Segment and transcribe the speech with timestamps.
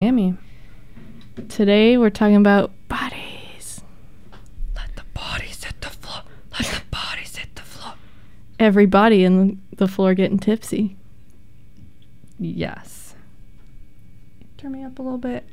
[0.00, 0.36] Miami.
[1.48, 3.80] Today we're talking about bodies.
[4.76, 6.22] Let the bodies hit the floor.
[6.52, 7.94] Let the bodies hit the floor.
[8.60, 10.96] Every body in the floor getting tipsy.
[12.38, 13.16] Yes.
[14.56, 15.44] Turn me up a little bit.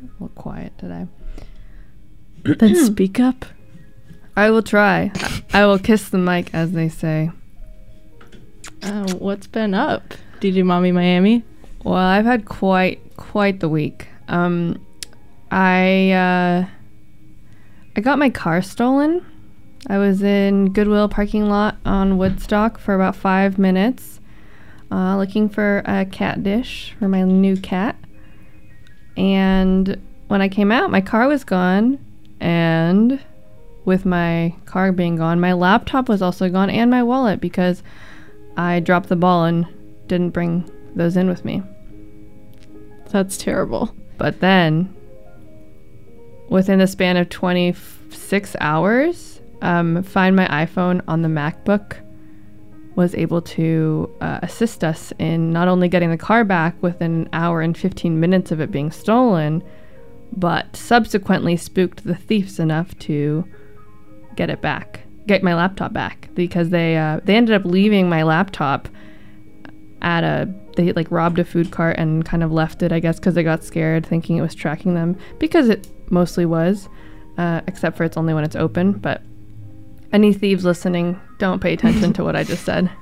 [0.00, 1.08] A little quiet today.
[2.44, 3.46] then speak up.
[4.36, 5.10] I will try.
[5.52, 7.32] I will kiss the mic, as they say.
[8.80, 10.14] Uh, what's been up?
[10.40, 11.42] DJ Mommy Miami?
[11.84, 14.08] Well, I've had quite quite the week.
[14.26, 14.84] Um,
[15.50, 16.66] I uh,
[17.96, 19.24] I got my car stolen.
[19.86, 24.20] I was in Goodwill parking lot on Woodstock for about five minutes,
[24.90, 27.96] uh, looking for a cat dish for my new cat.
[29.16, 31.98] And when I came out, my car was gone,
[32.40, 33.20] and
[33.84, 37.82] with my car being gone, my laptop was also gone, and my wallet because
[38.56, 39.66] I dropped the ball and
[40.08, 41.62] didn't bring those in with me.
[43.10, 43.94] That's terrible.
[44.16, 44.94] But then,
[46.48, 51.96] within the span of 26 hours, um, Find My iPhone on the MacBook
[52.94, 57.28] was able to uh, assist us in not only getting the car back within an
[57.32, 59.62] hour and 15 minutes of it being stolen,
[60.36, 63.44] but subsequently spooked the thieves enough to
[64.34, 68.24] get it back, get my laptop back, because they uh, they ended up leaving my
[68.24, 68.88] laptop
[70.02, 73.18] at a they like robbed a food cart and kind of left it, I guess,
[73.18, 76.88] because they got scared, thinking it was tracking them, because it mostly was,
[77.36, 78.92] uh, except for it's only when it's open.
[78.92, 79.20] But
[80.12, 82.90] any thieves listening, don't pay attention to what I just said.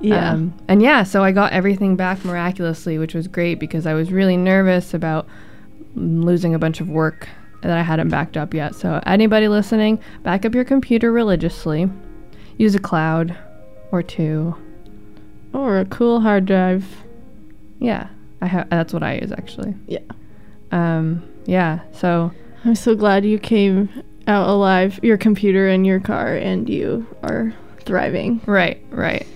[0.00, 0.32] Yeah.
[0.32, 4.12] Um, and yeah, so I got everything back miraculously, which was great because I was
[4.12, 5.26] really nervous about
[5.94, 7.28] losing a bunch of work
[7.62, 8.74] that I hadn't backed up yet.
[8.74, 11.88] So anybody listening, back up your computer religiously.
[12.58, 13.34] Use a cloud
[13.92, 14.54] or two.
[15.54, 17.03] or a cool hard drive.
[17.78, 18.08] Yeah,
[18.40, 19.74] I ha- that's what I use actually.
[19.86, 20.00] Yeah.
[20.72, 21.80] Um, yeah.
[21.92, 22.32] So
[22.64, 23.88] I'm so glad you came
[24.26, 28.40] out alive, your computer and your car, and you are thriving.
[28.46, 29.26] right, right.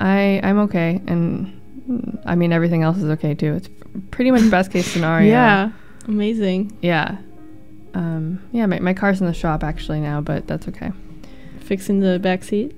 [0.00, 3.54] I I'm okay, and I mean everything else is okay too.
[3.54, 3.68] It's
[4.10, 5.28] pretty much best case scenario.
[5.30, 5.70] Yeah.
[6.06, 6.76] Amazing.
[6.82, 7.16] Yeah.
[7.94, 8.66] Um, yeah.
[8.66, 10.92] My my car's in the shop actually now, but that's okay.
[11.60, 12.76] Fixing the back seat.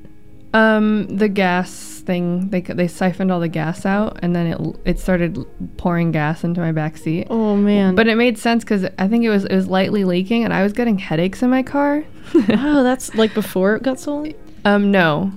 [0.54, 4.98] Um, the gas thing they they siphoned all the gas out, and then it it
[4.98, 5.44] started
[5.76, 7.26] pouring gas into my back seat.
[7.28, 7.94] Oh man.
[7.94, 10.62] But it made sense because I think it was it was lightly leaking, and I
[10.62, 12.02] was getting headaches in my car.
[12.34, 14.34] oh, that's like before it got stolen.
[14.64, 15.32] um, no,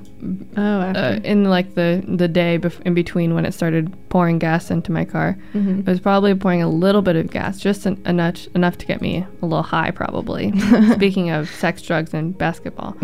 [0.56, 4.70] Oh, uh, in like the the day bef- in between when it started pouring gas
[4.72, 5.80] into my car, Mhm.
[5.80, 9.02] it was probably pouring a little bit of gas, just en- enough enough to get
[9.02, 10.54] me a little high, probably.
[10.94, 12.96] Speaking of sex, drugs, and basketball,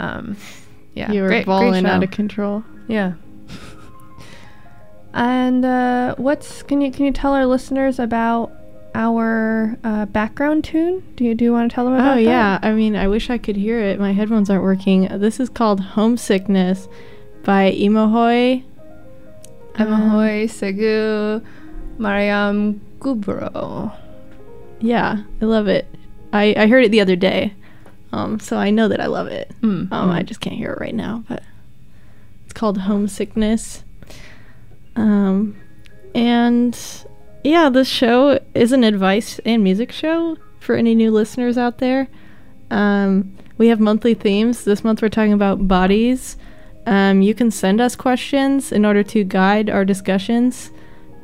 [0.00, 0.36] um,
[0.98, 2.64] yeah, you were great, great out of control.
[2.88, 3.14] Yeah.
[5.14, 8.52] And uh, what's can you can you tell our listeners about
[8.94, 11.02] our uh, background tune?
[11.16, 12.12] Do you do you want to tell them about that?
[12.12, 12.22] Oh that?
[12.22, 12.58] yeah.
[12.62, 13.98] I mean, I wish I could hear it.
[13.98, 15.08] My headphones aren't working.
[15.18, 16.88] This is called Homesickness
[17.42, 18.62] by Emahoy.
[19.76, 21.42] Um, Segu
[21.98, 23.96] Mariam Gubro.
[24.80, 25.86] Yeah, I love it.
[26.32, 27.54] I, I heard it the other day,
[28.12, 29.52] um, so I know that I love it.
[29.60, 30.12] Mm, Um, mm.
[30.12, 31.42] I just can't hear it right now, but
[32.44, 33.84] it's called Homesickness.
[34.96, 35.56] Um,
[36.14, 36.78] and
[37.44, 42.08] yeah, this show is an advice and music show for any new listeners out there.
[42.70, 44.64] Um, we have monthly themes.
[44.64, 46.36] This month we're talking about bodies.
[46.86, 50.70] Um, you can send us questions in order to guide our discussions.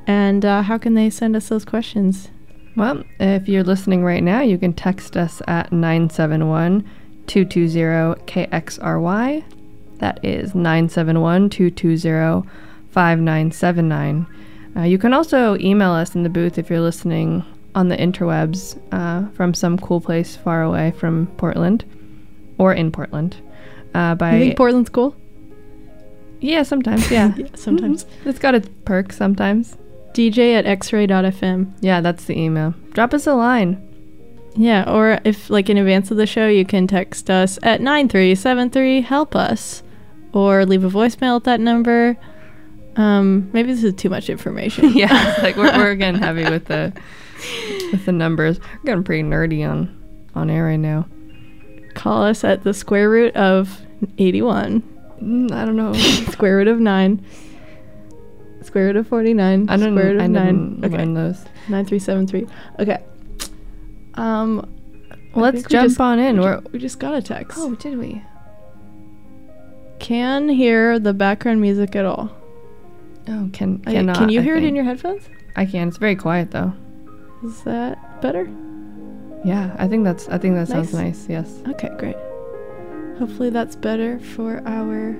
[0.06, 2.28] And uh, how can they send us those questions?
[2.76, 6.88] Well, if you're listening right now, you can text us at 971
[7.26, 9.44] 220 KXRY.
[9.98, 12.48] That is 971 220
[12.90, 14.26] 5979.
[14.76, 18.78] Uh, you can also email us in the booth if you're listening on the interwebs
[18.92, 21.84] uh, from some cool place far away from Portland
[22.58, 23.36] or in Portland.
[23.94, 25.14] Uh, by you think Portland's cool?
[26.40, 27.32] yeah, sometimes yeah.
[27.54, 28.06] sometimes.
[28.24, 29.76] it's got its perks sometimes.
[30.14, 31.72] DJ at xray.fm.
[31.80, 32.75] Yeah, that's the email.
[32.92, 33.81] Drop us a line.
[34.56, 39.00] Yeah, or if like in advance of the show, you can text us at 9373
[39.00, 39.82] help us
[40.32, 42.16] or leave a voicemail at that number.
[42.96, 44.93] Um maybe this is too much information.
[44.96, 46.93] yeah, like we're, we're getting heavy with the
[47.90, 48.61] with the numbers.
[48.61, 50.00] We're getting pretty nerdy on
[50.37, 51.06] on air right now.
[51.94, 53.81] Call us at the square root of
[54.19, 54.82] 81,
[55.22, 55.93] Mm, I don't know.
[56.32, 57.25] square root of 9,
[58.75, 59.93] square root of 49, I don't.
[59.97, 60.81] square root I of 9.
[60.85, 61.44] Okay, learn those.
[61.69, 62.47] 9373.
[62.81, 62.99] Okay.
[64.15, 64.69] Um
[65.37, 66.37] I Let's think we jump just- on in.
[66.38, 67.56] we We're, ju- we just got a text.
[67.61, 68.21] oh, did we?
[70.00, 72.31] Can hear the background music at all.
[73.29, 74.17] Oh, can I- cannot.
[74.17, 75.29] can you hear it in your headphones?
[75.56, 75.87] I can.
[75.88, 76.73] It's very quiet though.
[77.44, 78.49] Is that better?
[79.44, 81.26] Yeah, I think that's I think that sounds nice.
[81.29, 81.62] Yes.
[81.69, 82.17] Okay, great.
[83.21, 85.15] Hopefully that's better for our.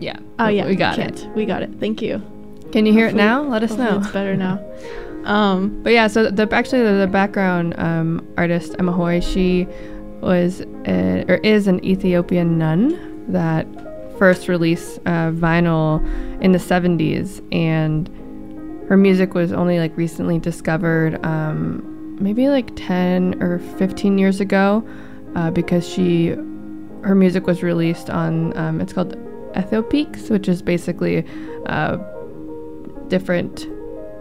[0.00, 0.18] Yeah.
[0.38, 1.26] Oh yeah, we got it.
[1.34, 1.70] We got it.
[1.80, 2.22] Thank you.
[2.72, 3.42] Can you hear it now?
[3.42, 3.98] Let us know.
[3.98, 4.60] It's better now.
[5.24, 9.66] Um, But yeah, so the actually the, the background um, artist Emahoy, she
[10.22, 13.66] was a, or is an Ethiopian nun that
[14.18, 16.00] first released uh, vinyl
[16.40, 18.08] in the 70s, and
[18.88, 24.82] her music was only like recently discovered, um, maybe like 10 or 15 years ago,
[25.34, 26.28] uh, because she
[27.02, 29.14] her music was released on um, it's called
[29.54, 31.24] Éthiopiques, which is basically
[31.66, 31.96] uh,
[33.08, 33.66] different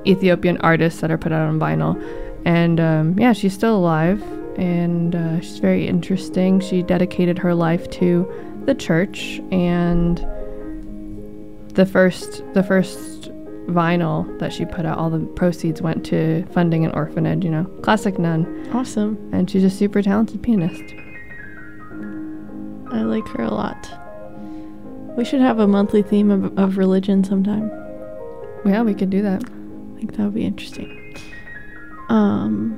[0.06, 2.02] Ethiopian artists that are put out on vinyl.
[2.46, 4.22] And um, yeah, she's still alive
[4.58, 6.60] and uh, she's very interesting.
[6.60, 8.32] She dedicated her life to
[8.66, 10.18] the church and
[11.76, 13.32] the first the first
[13.68, 17.66] vinyl that she put out all the proceeds went to funding an orphanage you know
[17.82, 19.18] classic nun awesome.
[19.34, 20.84] and she's a super talented pianist
[22.92, 24.07] I like her a lot.
[25.18, 27.70] We should have a monthly theme of, of religion sometime.
[28.66, 31.18] yeah we could do that I think that would be interesting.
[32.10, 32.78] Um,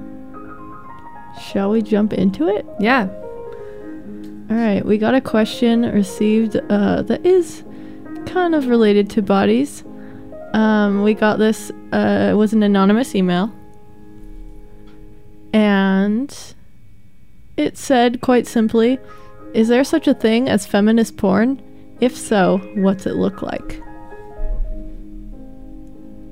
[1.42, 2.66] shall we jump into it?
[2.80, 3.10] yeah
[4.50, 7.64] All right, we got a question received uh, that is
[8.26, 9.84] kind of related to bodies.
[10.54, 13.52] Um, we got this, uh, it was an anonymous email.
[15.54, 16.36] And
[17.58, 18.98] it said quite simply
[19.54, 21.62] Is there such a thing as feminist porn?
[22.02, 23.82] If so, what's it look like?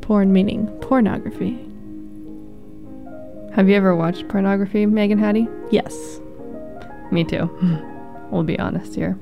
[0.01, 1.59] Porn meaning pornography.
[3.53, 6.21] have you ever watched pornography megan hattie Yes.
[7.11, 7.49] me too
[8.31, 9.17] we'll be honest here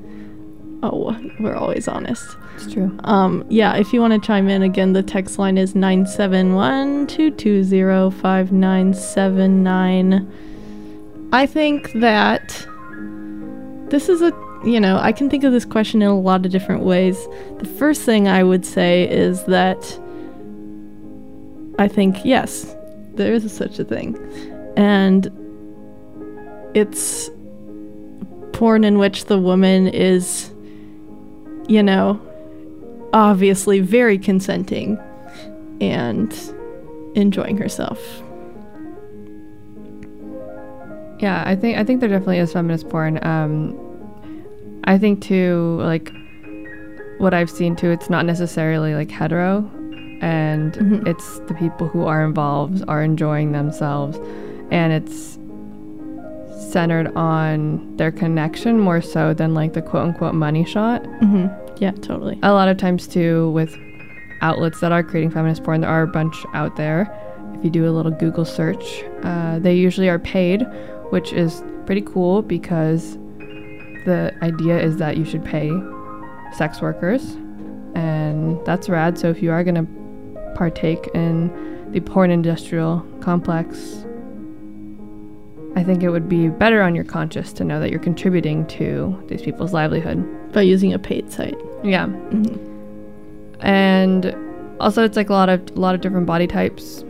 [0.84, 2.38] Oh, we're always honest.
[2.56, 5.74] it's true Um, yeah, if you want to chime in again, the text line is
[5.74, 10.32] 971 220 5979.
[11.34, 12.68] I think that
[13.90, 14.32] this is a,
[14.66, 17.28] you know, I can think of this question in a lot of different ways.
[17.60, 20.00] The first thing I would say is that
[21.78, 22.76] I think, yes,
[23.14, 24.18] there is such a thing.
[24.76, 25.32] And
[26.74, 27.30] it's
[28.54, 30.52] porn in which the woman is,
[31.68, 32.20] you know,
[33.14, 34.98] obviously very consenting
[35.80, 36.34] and
[37.14, 38.00] enjoying herself.
[41.20, 43.26] Yeah, I think I think there definitely is feminist porn.
[43.26, 43.85] Um,
[44.86, 46.14] I think too, like
[47.18, 49.70] what I've seen too, it's not necessarily like hetero,
[50.22, 51.08] and Mhm.
[51.08, 54.20] it's the people who are involved are enjoying themselves,
[54.72, 55.38] and it's
[56.72, 61.04] centered on their connection more so than like the quote unquote money shot.
[61.22, 61.48] Mm-hmm.
[61.78, 62.38] Yeah, totally.
[62.44, 63.76] A lot of times too, with
[64.42, 67.10] outlets that are creating feminist porn, there are a bunch out there.
[67.56, 70.66] If you do a little Google search, uh, they usually are paid,
[71.10, 73.18] which is pretty cool because
[74.06, 75.72] the idea is that you should pay
[76.54, 77.24] sex workers,
[77.96, 79.18] and that's rad.
[79.18, 79.86] So if you are gonna
[80.56, 81.52] partake in
[81.92, 84.06] the porn industrial complex,
[85.76, 89.22] I think it would be better on your conscience to know that you're contributing to
[89.28, 90.24] these people's livelihood.
[90.54, 91.58] By using a paid site.
[91.84, 92.58] Yeah, Mhm.
[93.60, 94.34] and
[94.80, 97.04] also it's like a lot of a lot of different body types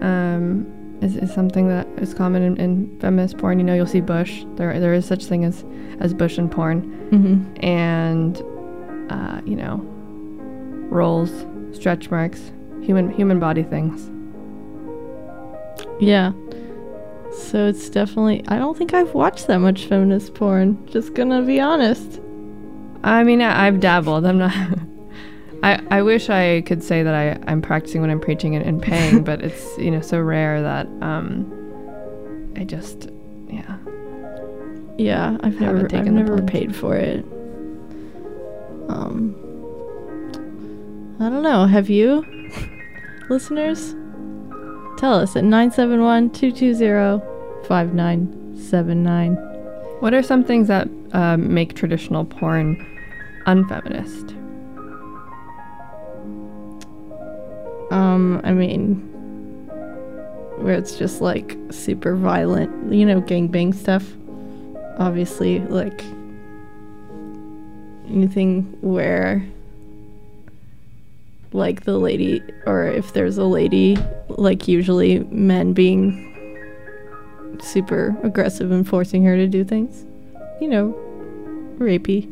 [0.00, 0.66] um
[1.00, 4.44] is, is something that is common in, in feminist porn you know you'll see bush
[4.56, 5.64] there there is such thing as
[6.00, 7.64] as bush in porn Mm-hmm.
[7.64, 8.42] and
[9.10, 9.80] uh, you know
[10.90, 11.32] rolls
[11.72, 12.52] stretch marks
[12.82, 14.10] human human body things
[16.00, 16.32] Yeah.
[17.32, 18.42] So it's definitely.
[18.48, 20.84] I don't think I've watched that much feminist porn.
[20.86, 22.20] Just gonna be honest.
[23.04, 24.52] i mean I, i've dabbled i'm not
[25.62, 28.82] I, I wish I could say that I, I'm practicing when I'm preaching and, and
[28.82, 33.10] paying, but it's you know so rare that um, I just
[33.48, 33.76] yeah
[34.96, 35.86] Yeah, I've never.
[35.94, 37.24] I've never paid for it.
[38.88, 39.36] Um.
[41.20, 41.66] I don't know.
[41.66, 42.24] Have you,
[43.28, 43.94] listeners?
[44.96, 49.34] Tell us at 971 220 5979.
[50.00, 52.76] What are some things that um, make traditional porn
[53.46, 54.34] unfeminist?
[58.10, 58.96] Um, I mean,
[60.58, 64.04] where it's just like super violent, you know, gangbang stuff.
[64.98, 66.02] Obviously, like
[68.08, 69.44] anything where
[71.52, 73.96] like the lady or if there's a lady
[74.28, 76.26] like usually men being
[77.60, 80.04] super aggressive and forcing her to do things
[80.60, 80.94] you know
[81.78, 82.28] rapey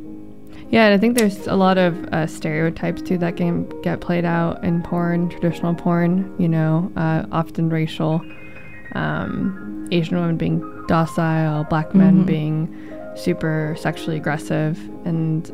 [0.71, 4.25] Yeah, and I think there's a lot of uh, stereotypes too that can get played
[4.27, 6.35] out in porn, traditional porn.
[6.39, 8.21] You know, uh, often racial
[8.95, 12.27] um, Asian women being docile, black men Mhm.
[12.27, 12.77] being
[13.17, 15.51] super sexually aggressive, and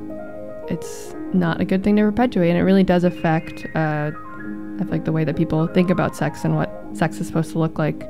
[0.69, 2.51] it's not a good thing to perpetuate.
[2.51, 6.15] And it really does affect, uh, I feel like, the way that people think about
[6.17, 8.09] sex and what sex is supposed to look like.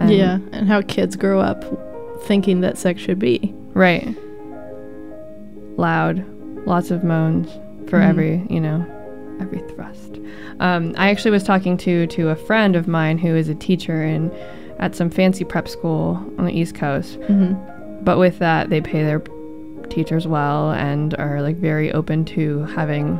[0.00, 1.64] And- yeah, and how kids grow up
[2.24, 3.54] thinking that sex should be.
[3.74, 4.16] Right.
[5.80, 6.22] Loud,
[6.66, 7.48] lots of moans
[7.88, 8.08] for Mhm.
[8.08, 8.84] every, you know,
[9.40, 10.20] every thrust.
[10.60, 14.02] Um, I actually was talking to to a friend of mine who is a teacher
[14.04, 14.30] in
[14.78, 17.18] at some fancy prep school on the East Coast.
[17.22, 17.54] Mm-hmm.
[18.04, 19.22] But with that, they pay their
[19.88, 23.18] teachers well and are like very open to having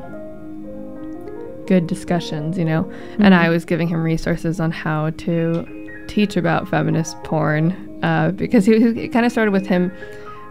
[1.67, 2.90] good discussions, you know.
[3.19, 5.67] And I was giving him resources on how to
[6.09, 9.90] teach about feminist porn uh, because he, he kind of started with him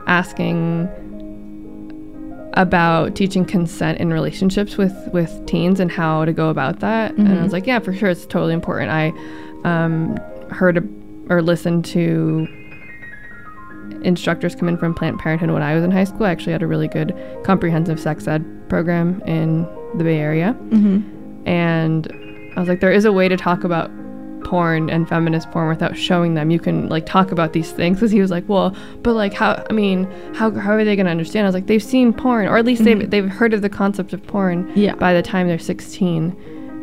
[0.08, 0.88] asking
[2.53, 7.13] about teaching consent in relationships with with teens and how to go about that.
[7.13, 8.91] And I was like, yeah, for sure, it's totally important.
[8.91, 9.10] I
[9.63, 10.18] um,
[10.50, 10.84] heard a,
[11.29, 12.48] or listened to
[14.03, 16.25] instructors come in from Planned Parenthood when I was in high school.
[16.25, 19.63] I actually had a really good comprehensive sex ed program in
[19.98, 20.56] the Bay Area.
[20.70, 21.48] Mm-hmm.
[21.48, 23.91] And I was like, there is a way to talk about
[24.43, 26.50] porn and feminist porn without showing them.
[26.51, 27.98] You can like talk about these things.
[27.98, 29.63] Because he was like, well, but like how?
[29.69, 30.05] I mean,
[30.36, 31.46] how how are they going to understand?
[31.46, 33.10] I was like, they've seen porn, or at least they've Mhm.
[33.10, 34.96] they've heard of the concept of porn Yeah.
[34.96, 36.36] by the time they're 16.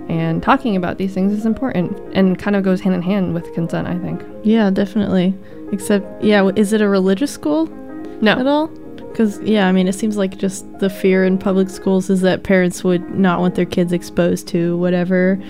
[0.08, 3.52] And talking about these things is important and kind of goes hand in hand with
[3.54, 4.22] consent, I think.
[4.44, 5.34] Yeah, definitely.
[5.72, 7.68] Except, yeah, is it a religious school
[8.20, 8.32] No.
[8.32, 8.68] at all?
[9.10, 12.44] Because, yeah, I mean, it seems like just the fear in public schools is that
[12.44, 15.40] parents would not want their kids exposed to whatever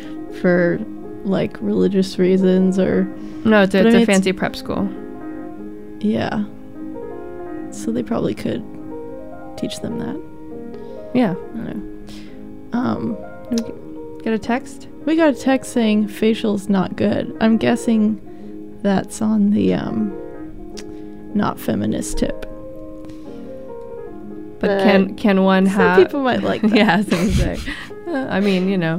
[0.41, 0.79] for
[1.27, 3.05] like religious reasons or,
[3.45, 4.89] no, it's, a- But I mean, a it's- fancy prep school.
[6.01, 6.45] yeah.
[7.73, 8.65] So they probably could
[9.59, 11.11] teach them that.
[11.15, 11.33] Yeah.
[11.33, 12.79] I don't know.
[12.79, 13.17] Um,
[14.23, 14.89] Get a text?
[15.05, 17.37] we got a text saying facial's not good.
[17.41, 18.21] I'm guessing
[18.83, 20.13] that's on the um,
[21.35, 22.41] not feminist tip.
[24.59, 25.99] But But can can one Some have?
[25.99, 26.75] people might like that.
[26.75, 27.59] yeah, I was gonna say.
[28.09, 28.99] I mean, you know,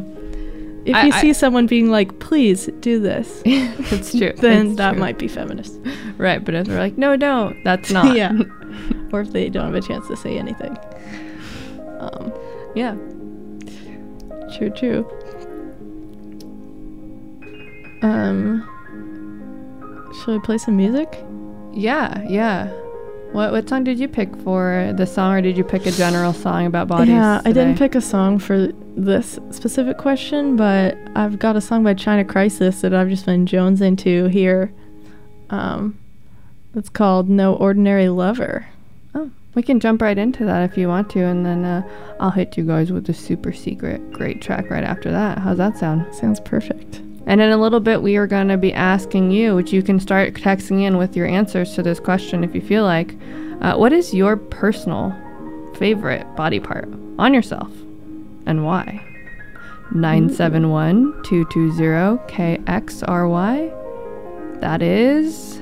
[0.88, 4.34] If I- you I- see someone being like, please do this, it's true.
[4.38, 5.00] then It's that true.
[5.00, 5.80] might be feminist.
[6.18, 6.44] right.
[6.44, 7.62] But if they're like, no, don't.
[7.64, 8.16] That's not.
[8.16, 8.32] yeah.
[9.12, 10.78] or if they don't have a chance to say anything.
[12.00, 12.32] Um,
[12.76, 12.96] yeah.
[14.58, 15.06] true, true.
[18.02, 18.62] Um,
[20.24, 21.24] shall we play some music?
[21.74, 22.24] Yeah.
[22.28, 22.68] Yeah.
[23.32, 26.32] What what song did you pick for the song, or did you pick a general
[26.32, 27.10] song about bodies?
[27.10, 31.84] yeah, I didn't pick a song for this specific question, but I've got a song
[31.84, 34.74] by China Crisis that I've just been Jones into here.
[35.52, 35.98] Um,
[36.74, 38.68] it's called "No Ordinary Lover."
[39.14, 41.88] Oh, we can jump right into that if you want to, and then uh,
[42.20, 45.38] I'll hit you guys with a super secret great track right after that.
[45.38, 46.14] How's that sound?
[46.14, 47.02] Sounds perfect.
[47.28, 50.00] And in a little bit, we are going to be asking you, which you can
[50.00, 53.16] start texting in with your answers to this question if you feel like.
[53.62, 55.14] Uh, what is your personal
[55.76, 56.88] favorite body part
[57.20, 57.72] on yourself
[58.48, 59.04] and why?
[59.94, 63.72] 971 220 KXRY.
[64.62, 65.62] That is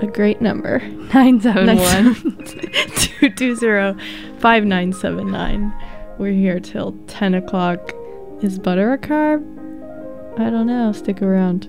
[0.00, 0.80] A great number.
[0.80, 2.14] 971.
[3.36, 4.02] 220
[4.40, 5.72] 5979.
[6.18, 7.94] We're here till 10 o'clock.
[8.42, 9.42] Is butter a carb?
[10.38, 10.92] I don't know.
[10.92, 11.68] Stick around.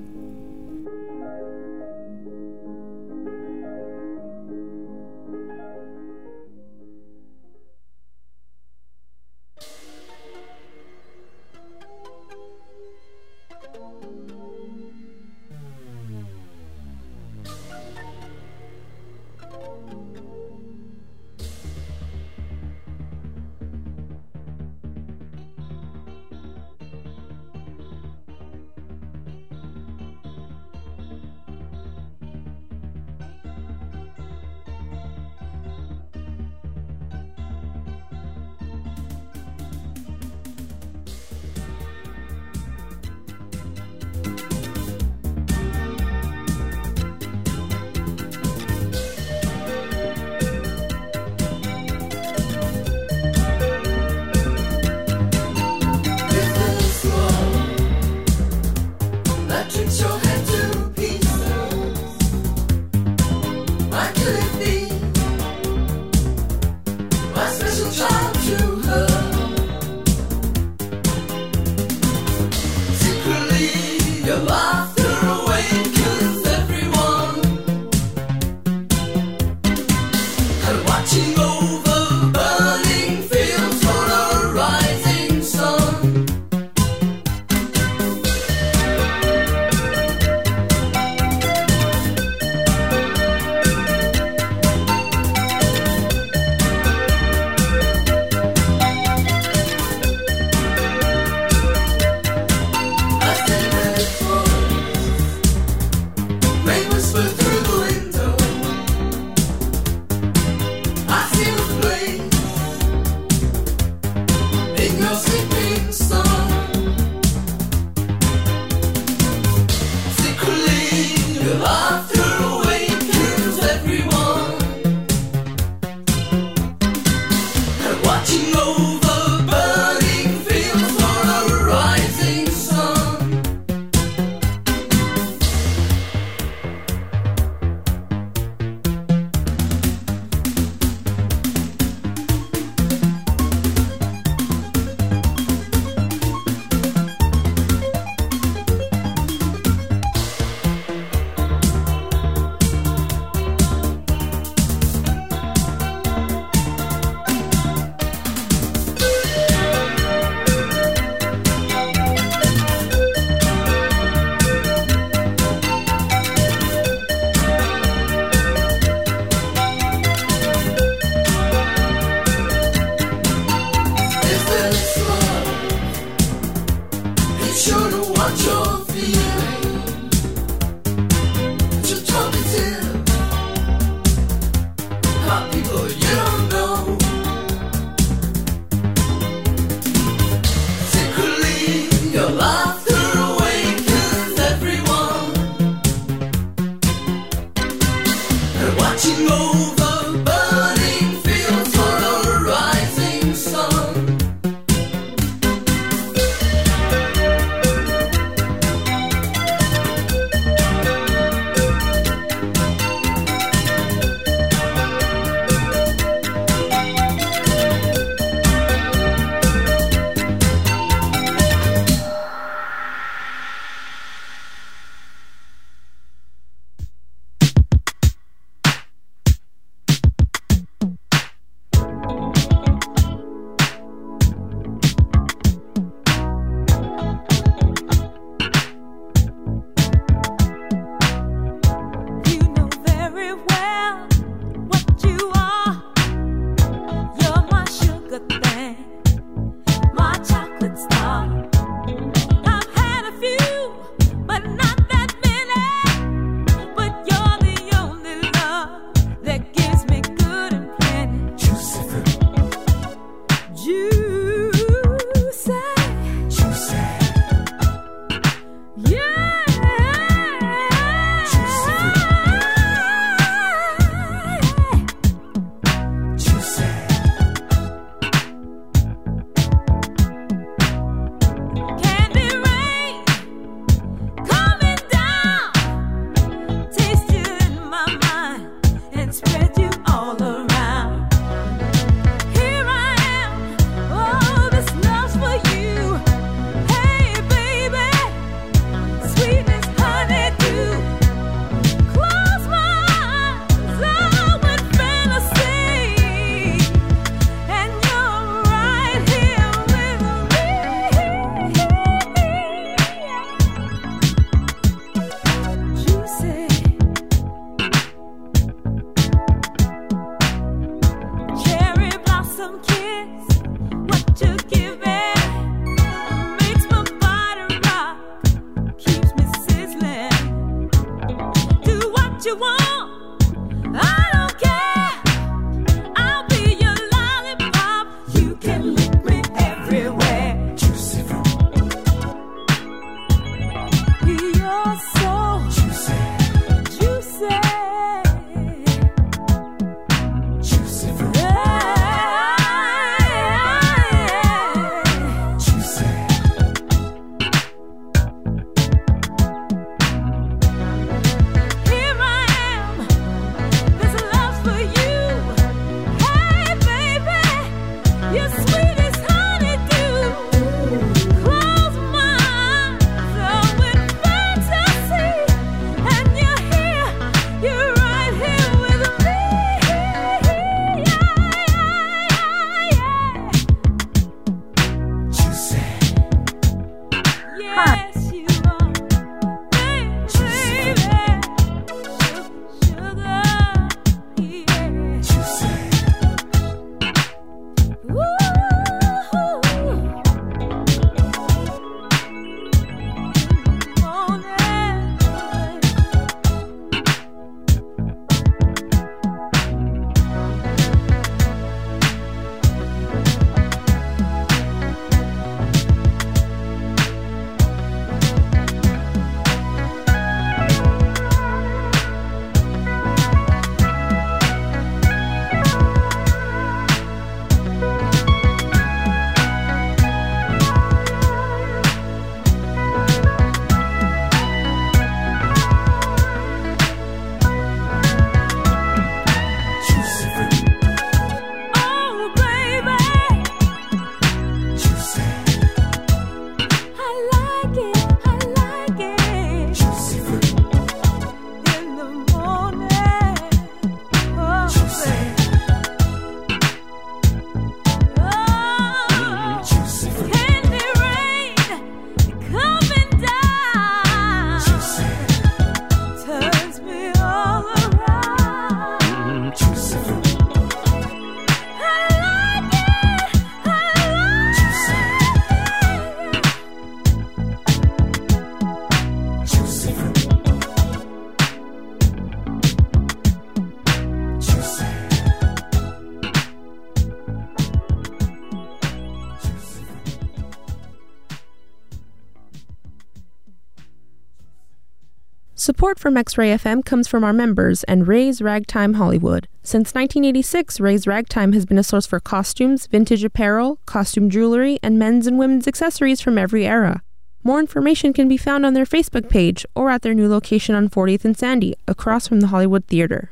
[495.57, 499.27] Support from X Ray FM comes from our members and Ray's Ragtime Hollywood.
[499.41, 504.77] Since 1986, Ray's Ragtime has been a source for costumes, vintage apparel, costume jewelry, and
[504.77, 506.83] men's and women's accessories from every era.
[507.24, 510.70] More information can be found on their Facebook page or at their new location on
[510.70, 513.09] 40th and Sandy, across from the Hollywood Theater.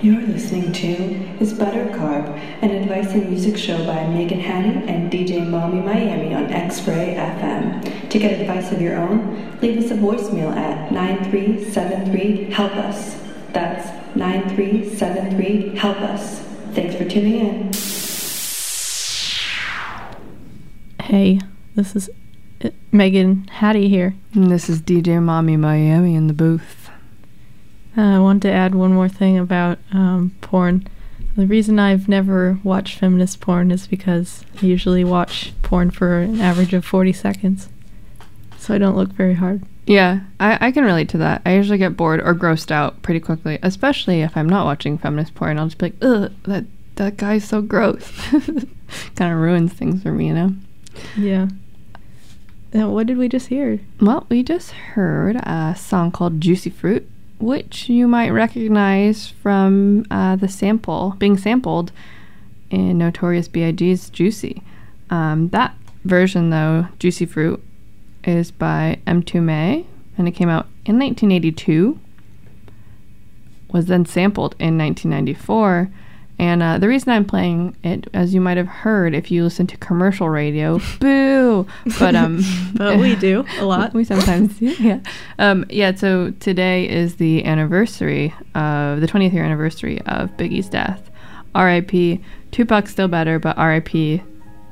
[0.00, 0.86] You're listening to
[1.38, 2.30] Is Buttercarb,
[2.62, 7.99] an advice and music show by Megan Hattie and DJ Mommy Miami on X-Ray FM.
[8.10, 13.22] To get advice of your own, leave us a voicemail at 9373-HELP-US.
[13.52, 16.40] That's 9373-HELP-US.
[16.74, 17.70] Thanks for tuning in.
[21.04, 21.38] Hey,
[21.76, 22.10] this is
[22.64, 24.16] uh, Megan Hattie here.
[24.34, 26.90] And this is DJ Mommy Miami in the booth.
[27.96, 30.88] Uh, I wanted to add one more thing about um, porn.
[31.36, 36.40] The reason I've never watched feminist porn is because I usually watch porn for an
[36.40, 37.68] average of 40 seconds.
[38.60, 39.62] So I don't look very hard.
[39.86, 41.42] Yeah, I, I can relate to that.
[41.46, 45.34] I usually get bored or grossed out pretty quickly, especially if I'm not watching feminist
[45.34, 45.58] porn.
[45.58, 46.64] I'll just be like, ugh, that,
[46.96, 48.08] that guy's so gross.
[49.16, 50.54] kind of ruins things for me, you know?
[51.16, 51.48] Yeah.
[52.74, 53.80] Now, what did we just hear?
[54.00, 57.08] Well, we just heard a song called Juicy Fruit
[57.40, 61.90] which you might recognize from uh, the sample being sampled
[62.70, 64.62] in Notorious B.I.G.'s Juicy.
[65.08, 67.62] Um, that version, though, Juicy Fruit,
[68.24, 69.84] is by Mtume,
[70.16, 71.98] and it came out in 1982.
[73.72, 75.90] Was then sampled in 1994
[76.40, 79.66] and uh, the reason I'm playing it, as you might have heard if you listen
[79.66, 81.66] to commercial radio, boo!
[81.98, 82.42] But um,
[82.74, 83.92] but we do a lot.
[83.94, 85.00] we sometimes do, yeah.
[85.38, 85.94] Um, yeah.
[85.94, 91.10] So today is the anniversary of the 20th year anniversary of Biggie's death.
[91.54, 92.24] R.I.P.
[92.52, 94.22] Tupac's still better, but R.I.P.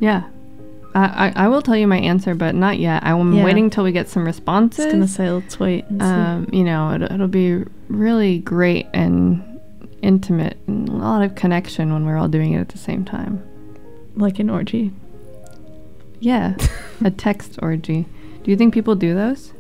[0.01, 0.29] Yeah.
[0.95, 3.03] I, I, I will tell you my answer, but not yet.
[3.05, 3.45] I'm Yeah.
[3.45, 4.81] waiting till we get some responses.
[4.81, 5.85] I was gonna say, let's wait.
[5.89, 6.07] And see.
[6.09, 9.43] um, you know, it, it'll be really great and
[10.03, 13.43] intimate and a lot of connection when we're all doing it at the same time.
[14.17, 14.91] like an orgy.
[16.21, 16.57] Yeah,
[17.05, 18.07] a text orgy.
[18.43, 19.53] Do you think people do those?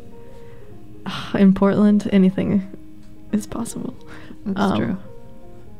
[1.34, 2.66] In Portland, anything
[3.32, 3.94] is possible.
[4.46, 4.96] That's Um, true.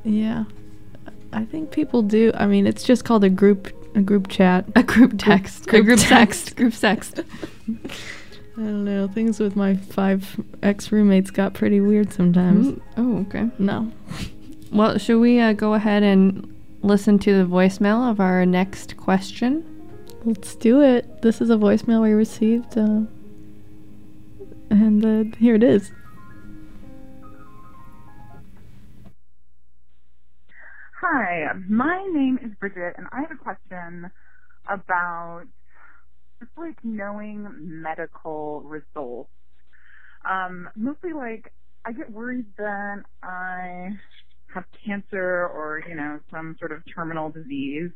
[0.05, 0.45] Yeah,
[1.33, 2.31] I think people do.
[2.35, 4.65] I mean, it's just called a group a group chat.
[4.77, 5.67] A group text.
[5.67, 6.47] group a group text.
[6.47, 6.57] text.
[6.57, 7.21] Group text.
[8.57, 9.09] I don't know.
[9.09, 12.69] Things with my five ex roommates got pretty weird sometimes.
[12.69, 13.51] Mm, Oh, okay.
[13.59, 13.93] No.
[14.73, 19.65] Well, should we uh, go ahead and listen to the voicemail of our next question?
[20.25, 21.23] Let's do it.
[21.23, 23.03] This is a voicemail we received, uh,
[24.71, 25.93] and uh, here it is.
[31.11, 34.11] Hi, my name is Bridget, and I have a question
[34.69, 35.45] about
[36.41, 39.31] just like knowing medical results.
[40.31, 41.53] Um, mostly like
[41.87, 43.91] I get worried that I
[44.55, 47.91] have cancer or, you know, some sort of terminal disease.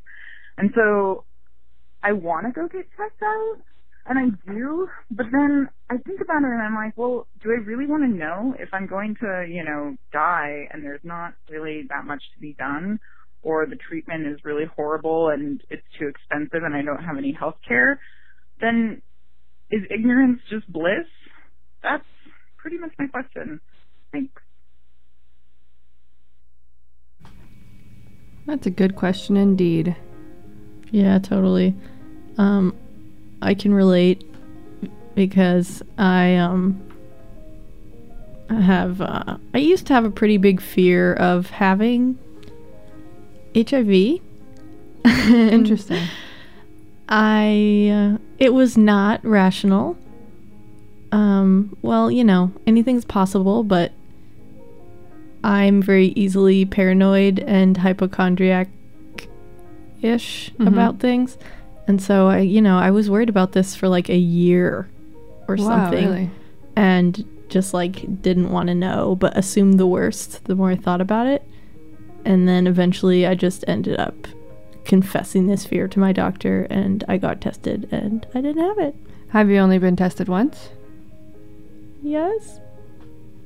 [0.59, 1.25] And so
[2.03, 3.57] I want to go get checked out,
[4.07, 7.62] and I do, but then I think about it and I'm like, well, do I
[7.65, 11.83] really want to know if I'm going to, you know, die and there's not really
[11.88, 12.99] that much to be done,
[13.43, 17.33] or the treatment is really horrible and it's too expensive and I don't have any
[17.33, 18.01] health care?
[18.61, 19.03] Then
[19.71, 21.07] is ignorance just bliss?
[21.83, 22.05] That's
[22.59, 23.61] pretty much my question.
[24.12, 24.33] Thanks.
[28.47, 29.97] That's a good question indeed.
[30.91, 31.75] Yeah, totally.
[32.37, 32.77] Um,
[33.42, 34.24] I can relate
[35.14, 36.81] because I um
[38.48, 42.18] have uh, I used to have a pretty big fear of having
[43.55, 44.20] HIV.
[45.05, 46.02] Interesting.
[47.09, 49.96] I uh, it was not rational.
[51.11, 53.92] Um, well, you know, anything's possible, but
[55.44, 58.68] I'm very easily paranoid and hypochondriac
[60.00, 60.68] ish Mhm.
[60.68, 61.37] about things.
[61.88, 64.88] And so I, you know, I was worried about this for like a year
[65.49, 66.31] or wow, something really?
[66.77, 71.01] and just like didn't want to know, but assumed the worst the more I thought
[71.01, 71.42] about it.
[72.25, 74.14] And then eventually I just ended up
[74.85, 78.95] confessing this fear to my doctor and I got tested and I didn't have it.
[79.31, 80.68] Have you only been tested once?
[82.03, 82.61] Yes.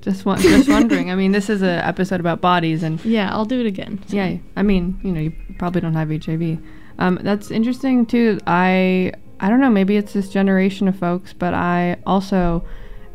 [0.03, 1.11] Just one, just wondering.
[1.11, 3.99] I mean, this is an episode about bodies, and Yeah, I'll do it again.
[4.09, 6.59] yeah, I mean, you know, you probably don't have HIV.
[6.99, 8.39] Um, that's interesting too.
[8.47, 9.71] I I don't know.
[9.71, 12.65] Maybe it's this generation of folks, but I also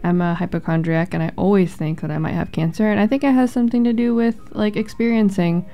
[0.03, 3.23] am a hypochondriac, and I always think that I might have cancer, and I think
[3.23, 5.65] it has something to do with like experiencing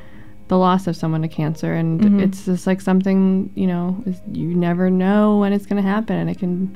[0.48, 2.22] the loss of someone to cancer, and Mhm.
[2.22, 6.30] it's just like something you know is, you never know when it's gonna happen, and
[6.30, 6.76] it can,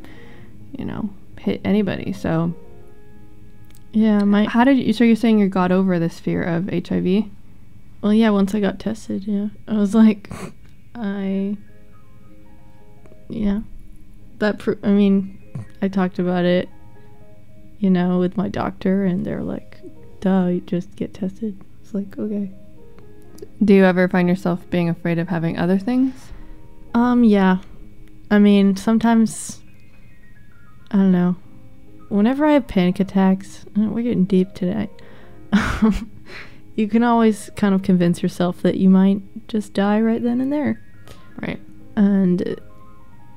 [0.78, 2.12] you know, hit anybody.
[2.14, 2.54] So
[3.94, 4.92] Yeah, my how did you?
[4.94, 7.26] So you're saying you got over this fear of HIV?
[8.02, 9.48] well, yeah, once I got tested, yeah.
[9.68, 10.30] I was like
[10.96, 11.58] I
[13.30, 13.62] yeah.
[14.40, 15.40] That pro- I mean,
[15.82, 16.70] I talked about it
[17.82, 19.80] you know, with my doctor and they're like,
[20.22, 22.52] "Duh, you just get tested." It's like, "Okay."
[23.64, 26.32] Do you ever find yourself being afraid of having other things?
[26.94, 27.58] Um, yeah.
[28.30, 29.62] I mean, sometimes
[30.92, 31.36] I don't know.
[32.10, 34.90] Whenever I have panic attacks, uh, we're getting deep today.
[36.76, 40.52] you can always kind of convince yourself that you might just die right then and
[40.52, 40.82] there.
[41.42, 41.60] Right.
[41.96, 42.56] And uh,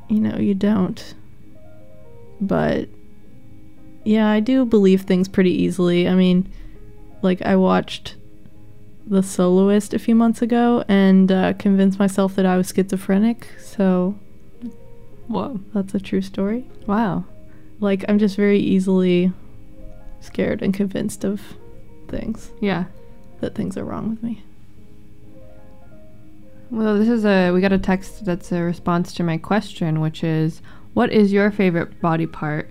[0.08, 1.14] you know, you don't.
[2.40, 2.88] But
[4.04, 6.08] yeah, I do believe things pretty easily.
[6.08, 6.52] I mean,
[7.22, 8.16] like I watched
[9.06, 13.48] The Soloist a few months ago and uh, convinced myself that I was schizophrenic.
[13.58, 14.18] So
[15.26, 15.60] Whoa.
[15.72, 16.66] that's a true story.
[16.86, 17.24] Wow.
[17.80, 19.32] Like I'm just very easily
[20.20, 21.40] scared and convinced of
[22.08, 22.84] things Yeah.
[23.44, 24.42] That things are wrong with me.
[26.70, 30.24] Well, this is a we got a text that's a response to my question, which
[30.24, 30.62] is,
[30.94, 32.70] what is your favorite body part,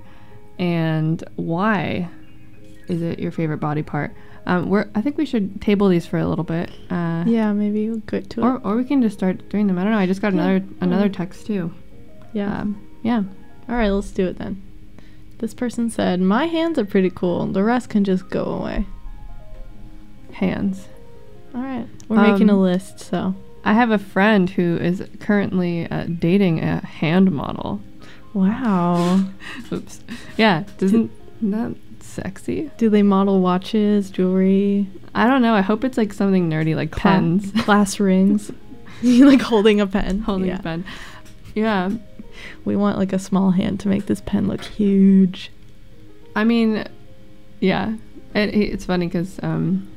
[0.59, 2.09] and why
[2.89, 4.13] is it your favorite body part?
[4.45, 6.69] Um, we're I think we should table these for a little bit.
[6.89, 8.61] Uh, Yeah, maybe we'll get to Or it.
[8.65, 9.77] or we can just start doing them.
[9.77, 9.99] I don't know.
[9.99, 10.41] I just got Yeah.
[10.43, 11.71] another another text too.
[12.33, 12.61] Yeah.
[12.61, 13.23] Um, yeah.
[13.69, 14.61] All right, let's do it then.
[15.37, 17.45] This person said, "My hands are pretty cool.
[17.45, 18.85] The rest can just go away."
[20.33, 20.87] Hands.
[21.55, 22.99] All right, we're making a Um, list.
[22.99, 27.79] So, I have a friend who is currently uh, dating a hand model.
[28.33, 29.23] wow.
[29.71, 29.99] Oops.
[30.37, 30.63] Yeah.
[30.79, 32.71] Doesn't that sexy.
[32.77, 35.53] Do they model watches, jewelry, I don't know.
[35.53, 37.51] I hope it's like something nerdy like cla- pens.
[37.65, 38.51] glass rings?
[39.03, 40.19] like holding a pen.
[40.19, 40.59] Holding yeah.
[40.59, 40.85] a pen.
[41.53, 41.91] Yeah.
[42.65, 45.51] We want like a small hand to make this pen look huge.
[46.35, 46.85] I mean,
[47.59, 47.95] yeah.
[48.33, 49.87] It, it's funny because um,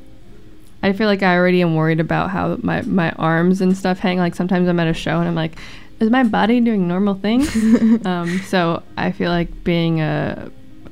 [0.86, 4.18] I feel like I already am worried about how my, my arms and stuff hang.
[4.18, 5.58] Like sometimes I'm at a show and I'm like,
[5.98, 7.52] is my body doing normal things?
[8.06, 10.48] um, so I feel like being a,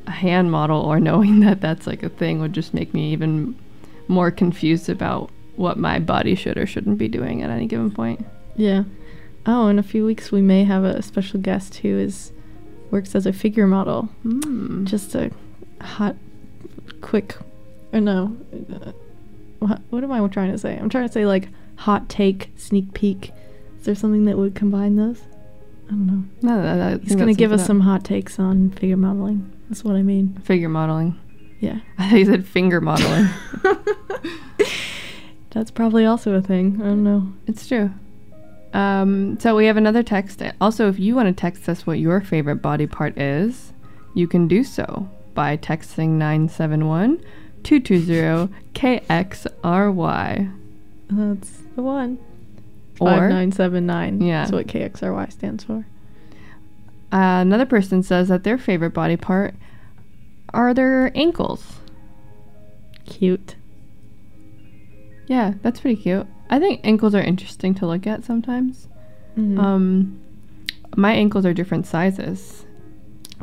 [0.09, 3.57] a hand model or knowing that that's like a thing would just make me even
[4.09, 8.27] more confused about what my body should or shouldn't be doing at any given point.
[8.57, 8.83] Yeah.
[9.47, 12.33] Oh, in a few weeks we may have a special guest who is
[12.91, 14.09] works as a figure model.
[14.27, 14.87] Mm.
[14.87, 15.31] Just a
[15.81, 16.17] hot,
[17.01, 17.37] quick,
[17.93, 18.37] or no,
[18.75, 18.91] uh,
[19.59, 20.77] what, what am I trying to say?
[20.77, 23.33] I'm trying to say like hot take, sneak peek.
[23.79, 25.23] Is there something that would combine those?
[25.87, 26.25] I don't know.
[26.43, 29.53] No, that, I He's gonna give us it some hot takes on figure modeling.
[29.69, 30.41] That's what I mean.
[30.45, 31.19] figure modeling.
[31.61, 31.81] Yeah.
[31.99, 33.29] I thought you said finger modeling.
[35.51, 36.81] That's probably also a thing.
[36.81, 37.33] I don't know.
[37.47, 37.91] It's true.
[38.73, 40.43] Um, so we have another text.
[40.61, 43.73] Also, if you want to text us what your favorite body part is,
[44.15, 47.25] you can do so by texting 971
[47.65, 50.53] 220 KXRY.
[51.11, 52.19] That's the one.
[53.01, 54.21] Or 5979.
[54.23, 54.41] Yeah.
[54.43, 55.87] That's what KXRY stands for.
[57.13, 59.55] uh, another person says that their favorite body part
[60.53, 61.81] are their ankles.
[63.07, 63.57] Cute.
[65.27, 66.27] Yeah, that's pretty cute.
[66.51, 68.89] I think ankles are interesting to look at sometimes.
[69.37, 69.59] Mhm.
[69.59, 70.21] Um,
[70.97, 72.64] my ankles are different sizes.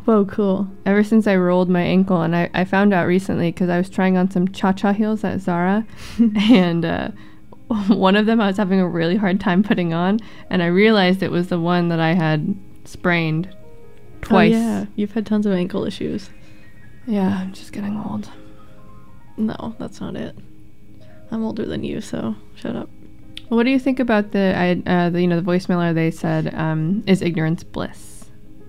[0.04, 0.68] Whoa, cool.
[0.84, 3.88] ever since I rolled my ankle, and I, I found out recently because I was
[3.88, 5.86] trying on some cha cha heels at Zara,
[6.36, 7.08] and uh,
[7.88, 10.18] one of them I was having a really hard time putting on,
[10.50, 13.48] and I realized it was the one that I had sprained
[14.22, 14.54] twice.
[14.54, 14.86] Oh, yeah.
[14.96, 16.30] You've had tons of ankle issues.
[17.06, 18.28] Yeah, I'm just getting old.
[19.36, 20.36] No, that's not it.
[21.30, 22.90] I'm older than you, so shut up.
[23.48, 25.94] What do you think about the, I, uh, the you know, the voicemailer?
[25.94, 28.11] They said, um, "Is ignorance bliss?"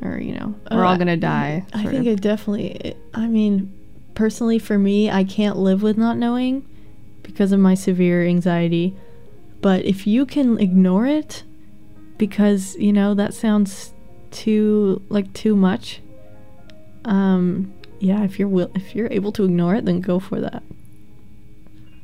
[0.04, 1.66] Or you know, we're Uh, all gonna die.
[1.74, 2.08] I think of.
[2.08, 2.96] it definitely.
[3.14, 3.72] I mean,
[4.16, 6.66] personally, for me, I can't live with not knowing
[7.24, 8.96] because of my severe anxiety.
[9.62, 11.44] But if you can ignore it,
[12.18, 13.94] because you know that sounds
[14.32, 16.02] too like too much.
[17.06, 20.64] Um, yeah, if you're will if you're able to ignore it, then go for that.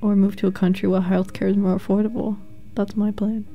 [0.02, 2.38] Or move to a country where healthcare is more affordable.
[2.76, 3.46] That's my plan.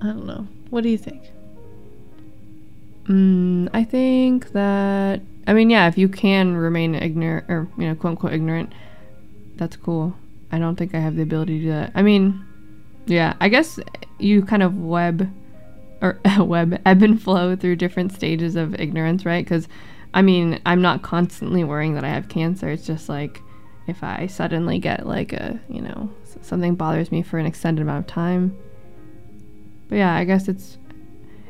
[0.00, 0.46] I don't know.
[0.70, 1.22] What do you think?
[3.08, 7.94] Mm, I think that I mean, yeah, if you can remain ignorant or you know,
[7.94, 8.72] quote unquote ignorant,
[9.56, 10.14] that's cool.
[10.52, 11.90] I don't think I have the ability to.
[11.94, 12.44] I mean,
[13.06, 13.80] yeah, I guess
[14.18, 15.30] you kind of web
[16.02, 19.44] or web ebb and flow through different stages of ignorance, right?
[19.44, 19.68] Because
[20.12, 22.68] I mean, I'm not constantly worrying that I have cancer.
[22.68, 23.40] It's just like
[23.86, 26.10] if I suddenly get like a, you know,
[26.42, 28.56] something bothers me for an extended amount of time.
[29.88, 30.76] But yeah, I guess it's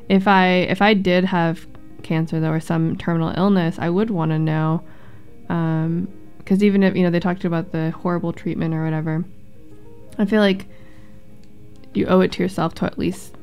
[0.09, 1.67] if I if I did have
[2.03, 4.83] cancer though or some terminal illness, I would want to know
[5.49, 9.25] because even if you know they talked about the horrible treatment or whatever,
[10.19, 10.67] I feel like
[11.95, 13.35] you owe it to yourself to at least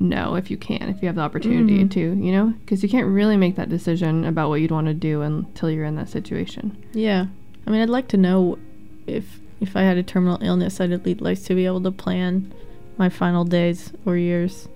[0.00, 1.90] know if you can, if you have the opportunity Mhm.
[1.92, 4.94] to, you know, because you can't really make that decision about what you'd want to
[4.94, 6.76] do until you're in that situation.
[6.92, 7.26] Yeah.
[7.66, 8.58] I mean, I'd like to know
[9.06, 11.92] if if I had a terminal illness, I'd at least like to be able to
[11.92, 12.52] plan
[12.98, 14.68] my final days or years,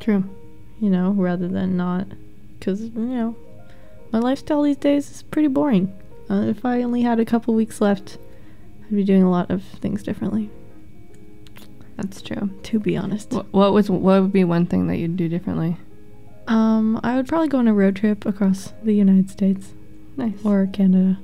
[0.00, 0.24] True.
[0.80, 2.06] You know, rather than not.
[2.58, 3.36] Because, you know,
[4.12, 5.96] my lifestyle these days is pretty boring.
[6.28, 8.18] Uh, if I only had a couple weeks left,
[8.84, 10.50] I'd be doing a lot of things differently,
[11.96, 12.50] That's true.
[12.64, 13.32] to be honest.
[13.32, 15.76] What, what was what would be one thing that you'd do differently?
[16.46, 19.72] Um, I would probably go on a road trip across the United States
[20.16, 20.34] Nice.
[20.44, 21.18] or Canada.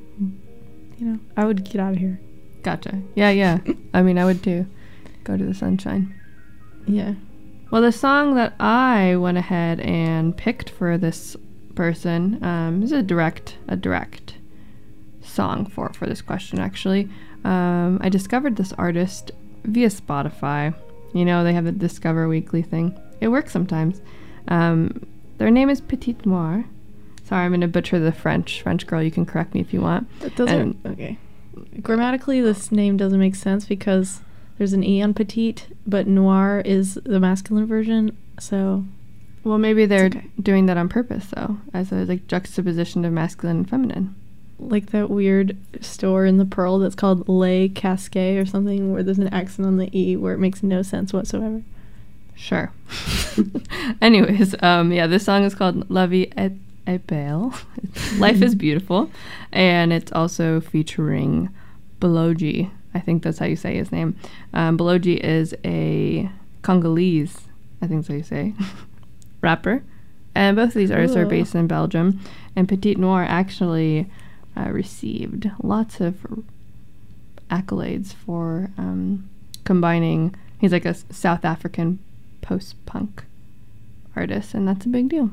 [0.99, 2.21] You know, I would get out of here.
[2.63, 3.01] Gotcha.
[3.15, 3.59] Yeah, yeah.
[3.95, 4.67] I mean, I would too.
[5.25, 6.15] Go to the sunshine.
[6.87, 7.15] Yeah.
[7.71, 11.37] Well, the song that I went ahead and picked for this
[11.75, 14.35] person um, is a direct, a direct
[15.21, 16.59] song for for this question.
[16.59, 17.09] Actually,
[17.45, 19.33] um, I discovered this artist
[19.65, 20.75] via Spotify.
[21.13, 22.99] You know, they have the Discover Weekly thing.
[23.21, 24.01] It works sometimes.
[24.49, 25.07] Um,
[25.39, 26.65] their name is Petite Noir.
[27.25, 28.63] Sorry, I'm gonna butcher the French.
[28.63, 30.09] French girl, you can correct me if you want.
[30.23, 30.79] It doesn't.
[30.87, 31.19] okay.
[31.83, 34.21] Grammatically, this name doesn't make sense because
[34.59, 38.17] there's an e on petite, but noir is the masculine version.
[38.41, 38.85] So
[39.45, 40.27] Well, maybe they're okay.
[40.43, 44.15] doing that on purpose, though, as a like juxtaposition of masculine and feminine.
[44.59, 49.19] like that weird store in the Pearl that's called Le Casquet or something, where there's
[49.19, 51.63] an accent on the e, where it makes no sense whatsoever.
[52.35, 52.71] Sure.
[54.03, 57.55] Anyways, um, yeah, this song is called La Vie est belle.
[58.19, 59.11] Life is beautiful,
[59.53, 61.49] and it's also featuring
[62.01, 62.71] Baloji.
[62.97, 64.17] I think that's how you say his name.
[64.55, 66.31] Um, Baloji is a
[66.63, 67.43] Congolese,
[67.83, 68.55] I think that's how you say,
[69.43, 69.83] rapper.
[70.35, 72.21] And both of these artists are based in Belgium.
[72.57, 74.11] And Petite Noir actually
[74.57, 76.27] uh, received lots of
[77.51, 79.29] accolades for um,
[79.65, 80.35] combining.
[80.59, 81.99] He's like a South African
[82.41, 83.25] post punk
[84.15, 85.31] artist, and that's a big deal.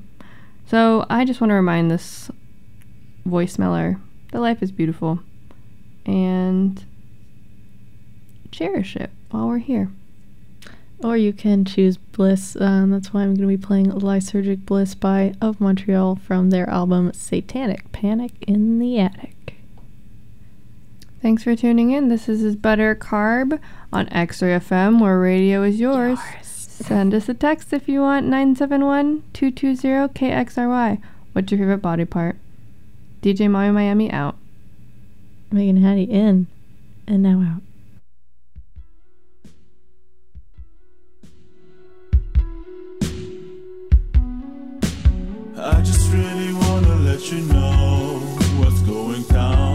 [0.68, 2.30] So I just want to remind this
[3.26, 4.00] voice mailer
[4.32, 5.20] that life is beautiful
[6.06, 6.84] and
[8.54, 9.90] cherish it while we're here.
[11.00, 12.56] Or you can choose Bliss.
[12.56, 16.70] Um, that's why I'm going to be playing Lysergic Bliss by Of Montreal from their
[16.70, 19.56] album Satanic Panic in the Attic.
[21.22, 22.08] Thanks for tuning in.
[22.10, 23.60] This is Butter Carb
[23.92, 26.20] on X-Ray FM, where radio is yours.
[26.42, 31.02] Send us a text if you want 971-220-KXRY.
[31.32, 32.36] What's your favorite body part?
[33.22, 34.36] DJ Mario Miami out.
[35.52, 36.48] Megan Hattie in
[37.08, 37.62] and now out.
[45.66, 48.20] I just really wanna let you know
[48.60, 49.73] what's going down.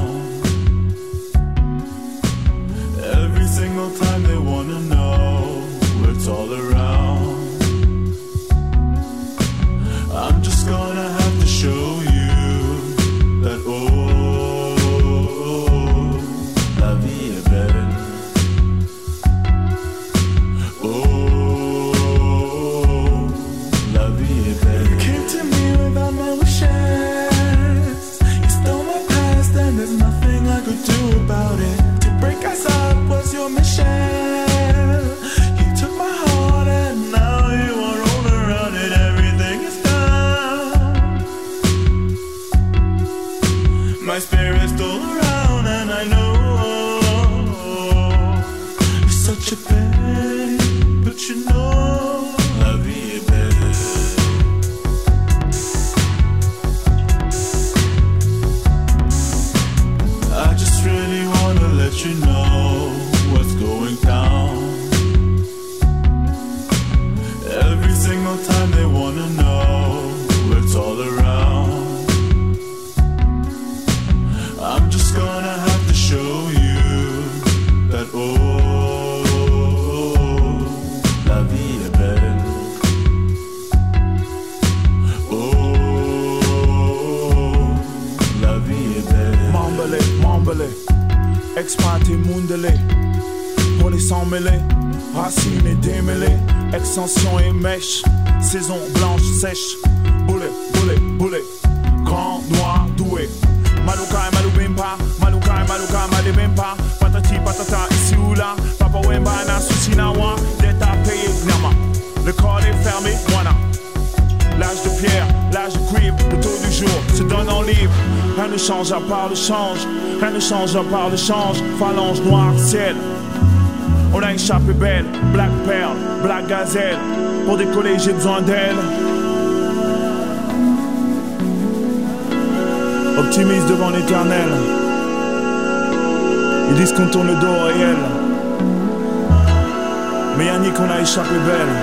[140.39, 141.74] Mais Yannick, on a échappé belle.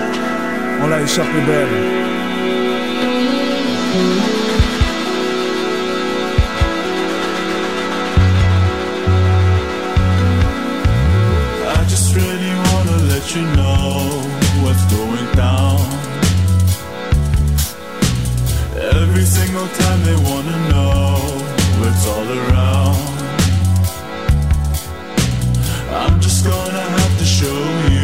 [0.81, 1.67] On l'a échappé belle.
[11.67, 14.23] I just really wanna let you know
[14.63, 15.81] what's going down.
[19.01, 21.17] Every single time they wanna know
[21.81, 22.95] what's all around.
[25.91, 27.94] I'm just gonna have to show you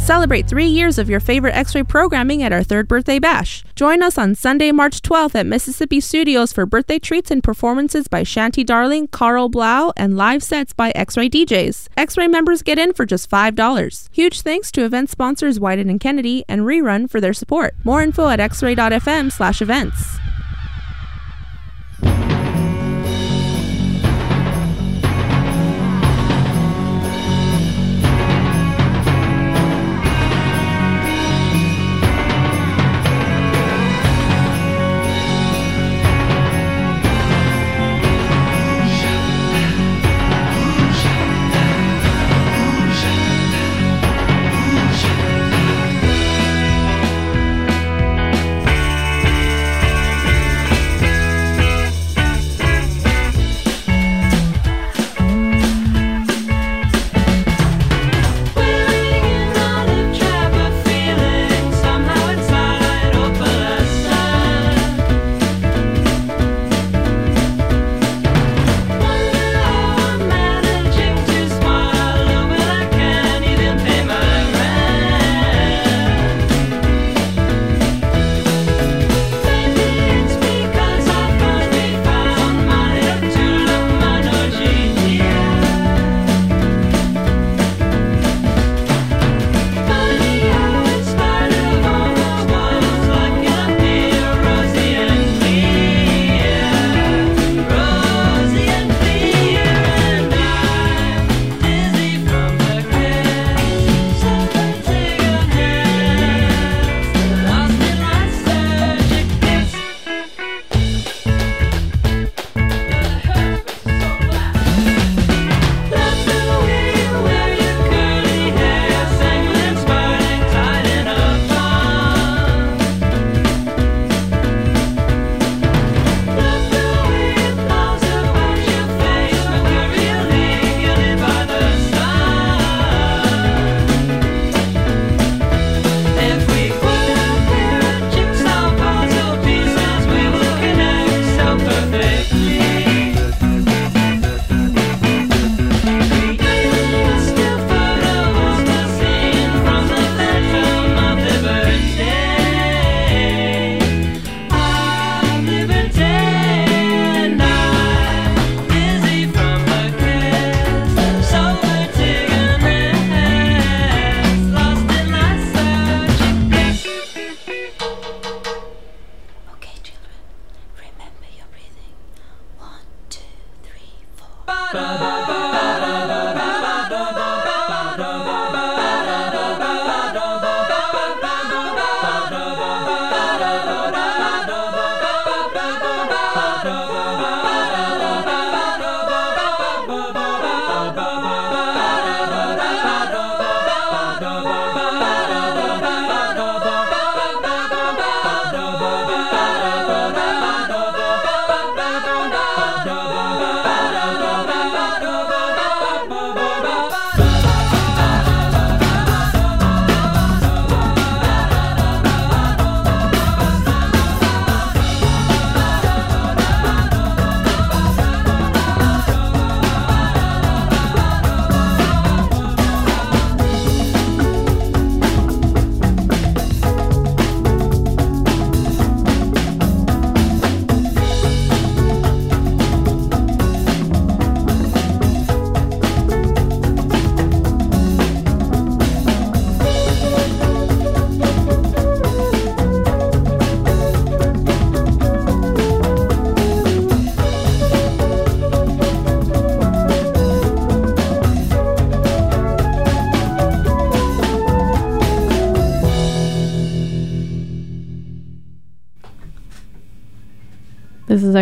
[0.00, 3.62] Celebrate three years of your favorite X ray programming at our third birthday bash.
[3.76, 8.22] Join us on Sunday, March 12th at Mississippi Studios for birthday treats and performances by
[8.22, 11.88] Shanty Darling, Karl Blau, and live sets by X ray DJs.
[11.98, 14.08] X ray members get in for just $5.
[14.10, 17.74] Huge thanks to event sponsors Wieden and Kennedy and Rerun for their support.
[17.84, 20.16] More info at xray.fm slash events.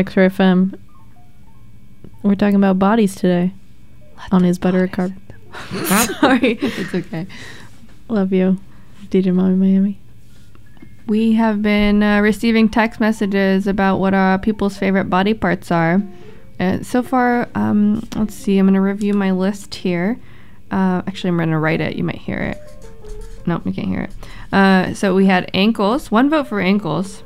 [0.04, 0.78] This FM.
[2.22, 3.52] We're talking about bodies today
[4.30, 5.16] on his butter carb.
[6.20, 6.52] Sorry.
[6.62, 7.26] It's okay.
[8.08, 8.58] Love you,
[9.08, 9.98] DJ Mommy Miami.
[11.08, 16.00] We have been uh, receiving text messages about what our people's favorite body parts are.
[16.60, 20.20] Uh, so far, um, let's see, I'm going to review my list here.
[20.70, 21.96] Uh, actually, I'm going to write it.
[21.96, 22.58] You might hear it.
[23.46, 24.12] Nope, you can't hear it.
[24.52, 27.24] Uh, so we had ankles, one vote for ankles,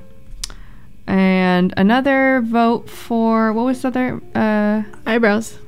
[1.06, 4.20] and another vote for, what was the other?
[4.34, 5.58] Uh, Eyebrows.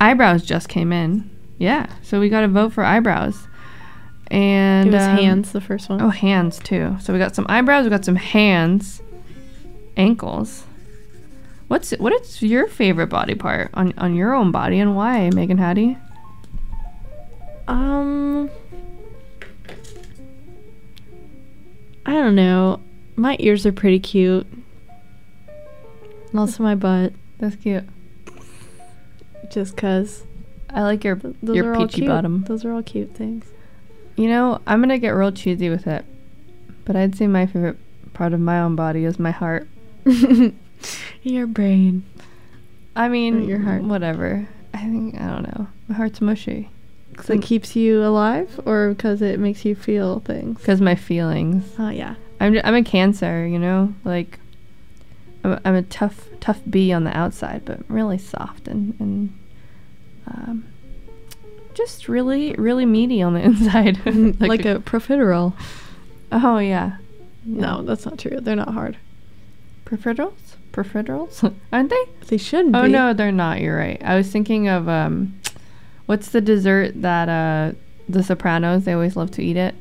[0.00, 1.30] eyebrows just came in.
[1.58, 3.48] Yeah, so we got a vote for eyebrows.
[4.28, 6.02] And it was um, hands, the first one.
[6.02, 6.96] Oh, hands too.
[7.00, 7.84] So we got some eyebrows.
[7.84, 9.00] We got some hands,
[9.96, 10.64] ankles.
[11.68, 15.58] What's what is your favorite body part on on your own body and why, Megan
[15.58, 15.96] Hattie?
[17.68, 18.50] Um,
[22.04, 22.80] I don't know.
[23.16, 24.46] My ears are pretty cute.
[26.38, 27.84] Also my butt, That's cute.
[29.50, 30.24] just cause
[30.70, 32.08] I like your those your are all peachy cute.
[32.08, 32.44] bottom.
[32.44, 33.46] Those are all cute things.
[34.16, 36.04] You know, I'm gonna get real cheesy with it,
[36.84, 37.78] but I'd say my favorite
[38.14, 39.68] part of my own body is my heart.
[41.22, 42.04] Your brain.
[42.94, 43.82] I mean, your heart.
[43.82, 44.48] Whatever.
[44.72, 45.66] I think I don't know.
[45.88, 46.70] My heart's mushy.
[47.16, 50.58] Cause it keeps you alive, or because it makes you feel things.
[50.58, 51.64] Because my feelings.
[51.78, 52.14] Oh yeah.
[52.40, 54.38] I'm j- I'm a Cancer, you know, like
[55.46, 59.38] I'm a, I'm a tough tough bee on the outside, but really soft and and
[60.26, 60.64] um,
[61.74, 63.98] just really really meaty on the inside,
[64.40, 65.52] Like, a, profiterole.
[66.32, 66.96] oh yeah,
[67.44, 68.40] No, that's not true.
[68.40, 68.96] They're not hard.
[69.84, 72.04] profiteroles, profiteroles, aren't they?
[72.26, 72.88] They shouldn't Oh be.
[72.88, 73.60] Oh, no, they're not.
[73.60, 74.00] You're right.
[74.04, 75.38] I was thinking of um,
[76.06, 77.76] what's the dessert that uh
[78.08, 79.74] the Sopranos they always love to eat it.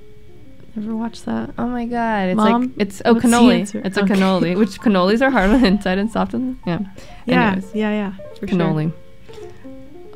[0.76, 1.52] Never watched that.
[1.58, 3.62] Oh my god, it's Mom, like it's oh cannoli.
[3.86, 4.14] It's a Okay.
[4.16, 6.80] cannoli, which cannolis are hard on the inside and soft on the yeah.
[7.26, 7.76] Yeah, Anyways.
[7.76, 8.14] yeah, yeah.
[8.40, 8.58] For sure.
[8.60, 8.92] cannoli.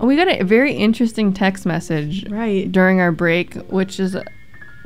[0.01, 2.71] Oh, we got a very interesting text message Right.
[2.71, 4.15] during our break, which is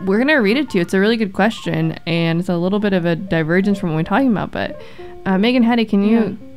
[0.06, 0.82] we're gonna read it to you.
[0.82, 3.96] It's a really good question, and it's a little bit of a divergence from what
[3.98, 4.52] we're talking about.
[4.52, 4.80] But
[5.26, 6.48] uh, Megan Hetty, can you Yeah.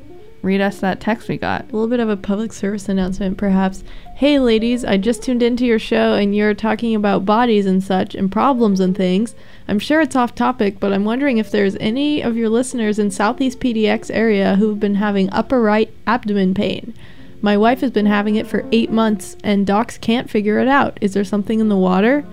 [0.42, 1.62] Read us that text we got?
[1.62, 3.82] A little bit of a public service announcement, perhaps.
[4.16, 8.14] Hey, ladies, I just tuned into your show and you're talking about bodies and such
[8.14, 9.34] and problems and things.
[9.68, 13.10] I'm sure it's off topic, but I'm wondering if there's any of your listeners in
[13.10, 16.94] Southeast PDX area who've been having upper right abdomen pain.
[17.42, 20.98] My wife has been having it for eight months and docs can't figure it out.
[21.00, 22.24] Is there something in the water?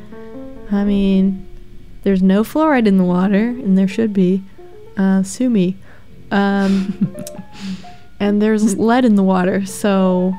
[0.72, 1.46] I mean,
[2.04, 4.44] there's no fluoride in the water, and there should be.
[4.98, 5.78] Uh, sue me.
[6.32, 7.16] Um,
[8.24, 10.34] and there's lead in the water, so.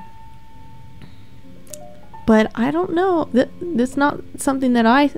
[2.27, 3.29] But I don't know.
[3.33, 5.11] Th- that's not something that I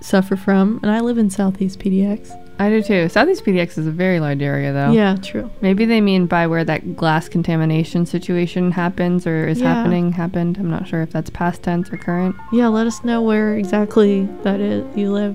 [0.00, 2.40] suffer from, and I live in Southeast PDX.
[2.60, 3.08] I do too.
[3.08, 4.92] Southeast PDX is a very large area, though.
[4.92, 5.50] Yeah, true.
[5.60, 9.74] Maybe they mean by where that glass contamination situation happens or is Yeah.
[9.74, 10.56] happening happened.
[10.58, 12.36] I'm not sure if that's past tense or current.
[12.52, 15.34] Yeah, let us know where exactly that is you live,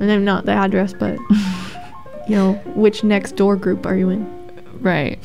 [0.00, 1.16] and then not the address, but
[2.28, 4.26] you know which next door group are you in?
[4.80, 5.20] Right.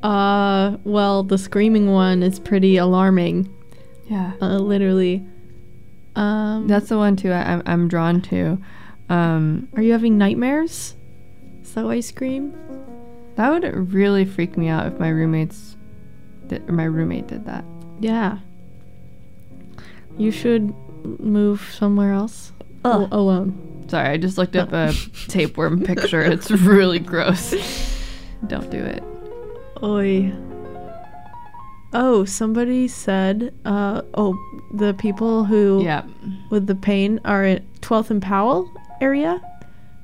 [0.02, 3.48] Uh, well, the screaming one is pretty alarming.
[4.10, 4.32] Yeah.
[4.42, 5.24] Uh, literally.
[6.16, 7.32] Um, That's the one too.
[7.32, 8.58] I, I'm I'm drawn to.
[9.10, 10.96] Um, Are you having nightmares?
[11.62, 12.54] Is that why you scream?
[13.40, 15.78] That would really freak me out if my roommates,
[16.48, 17.64] did, or my roommate did that.
[18.02, 18.40] Yeah.
[20.18, 20.74] You should
[21.22, 22.52] move somewhere else.
[22.84, 23.86] Al- alone.
[23.88, 24.92] Sorry, I just looked up a
[25.30, 26.22] tapeworm picture.
[26.22, 27.54] It's really gross.
[28.48, 29.02] Don't do it.
[29.82, 30.34] Oi.
[31.94, 34.38] Oh, somebody said, uh, oh,
[34.74, 36.04] the people who Yeah.
[36.52, 38.70] with the pain are at 12th and Powell
[39.00, 39.42] area.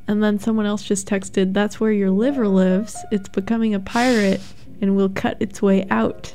[0.07, 2.95] And then someone else just texted, "That's where your liver lives.
[3.11, 4.41] It's becoming a pirate
[4.81, 6.33] and will cut its way out."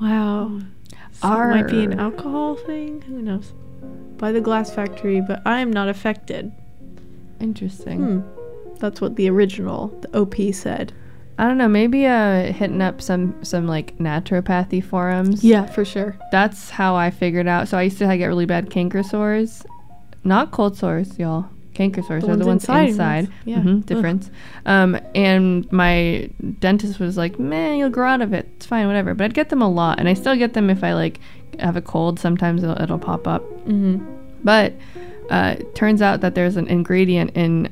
[0.00, 0.60] Wow.
[1.12, 3.02] So it might be an alcohol thing.
[3.02, 3.52] Who knows?
[4.18, 6.52] By the glass factory, but I am not affected.
[7.40, 7.98] Interesting.
[7.98, 8.20] Hmm.
[8.78, 10.92] That's what the original, the OP said.
[11.38, 11.68] I don't know.
[11.68, 15.44] Maybe uh, hitting up some some like naturopathy forums.
[15.44, 16.16] Yeah, for sure.
[16.32, 17.68] That's how I figured out.
[17.68, 19.64] So I used to get really bad canker sores,
[20.24, 21.48] not cold sores, y'all.
[21.78, 23.28] Canker sores The are the ones inside, inside.
[23.44, 23.58] yeah.
[23.58, 24.30] Mhm, difference.
[24.66, 28.48] Um, and my dentist was like, "Man, you'll grow out of it.
[28.56, 30.82] It's fine, whatever." But I'd get them a lot, and I still get them if
[30.82, 31.20] I like
[31.60, 32.18] have a cold.
[32.18, 33.42] Sometimes it'll, it'll pop up.
[33.68, 34.04] Mm-hmm.
[34.42, 34.72] But
[35.30, 37.68] uh, turns out that there's an ingredient in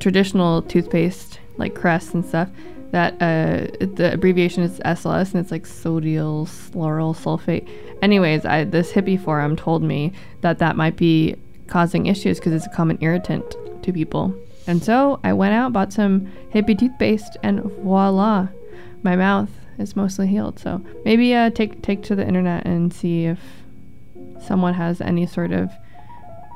[0.00, 2.48] traditional toothpaste, like Crest and stuff,
[2.90, 7.68] that uh, the abbreviation is SLS, and it's like sodium lauryl sulfate.
[8.02, 11.36] Anyways, I, this hippie forum told me that that might be
[11.66, 14.34] causing issues because it's a common irritant to people.
[14.66, 18.48] And so I went out, bought some hippie toothpaste, and voila,
[19.02, 20.58] my mouth is mostly healed.
[20.58, 23.40] So maybe uh, take take to the internet and see if
[24.40, 25.70] someone has any sort of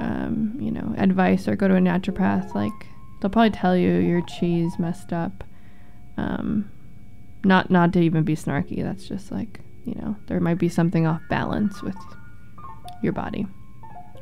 [0.01, 2.73] um, you know advice or go to a naturopath like
[3.21, 5.45] they'll probably tell you your cheese messed up
[6.17, 6.71] um,
[7.45, 11.07] not not to even be snarky that's just like you know there might be something
[11.07, 11.97] off balance with
[13.03, 13.47] your body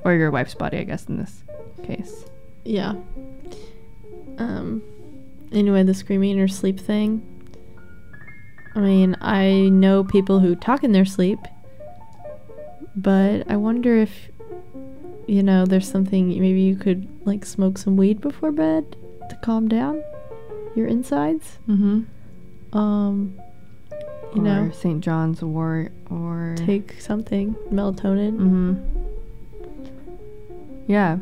[0.04, 1.42] or your wife's body i guess in this
[1.82, 2.24] case
[2.64, 2.94] Yeah.
[4.38, 4.82] Um.
[5.52, 7.22] Anyway, the screaming or sleep thing.
[8.74, 11.38] I mean, I know people who talk in their sleep,
[12.96, 14.10] but I wonder if,
[15.28, 18.96] you know, there's something maybe you could like smoke some weed before bed
[19.30, 20.02] to calm down
[20.74, 21.58] your insides.
[21.68, 22.02] mm-hmm
[22.76, 23.38] Um,
[24.34, 28.32] you or know, st john's wort or take something melatonin.
[28.38, 29.03] mm-hmm
[30.86, 31.18] yeah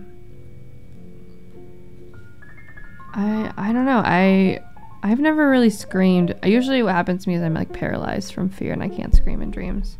[3.14, 4.02] I I don't know.
[4.04, 4.60] I
[5.02, 6.34] I've never really screamed.
[6.44, 9.42] Usually, what happens to me is I'm like paralyzed from fear and I can't scream
[9.42, 9.98] in dreams.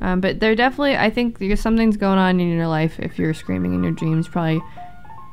[0.00, 3.34] Um, but there definitely, I think there's something's going on in your life if you're
[3.34, 4.28] screaming in your dreams.
[4.28, 4.60] Probably,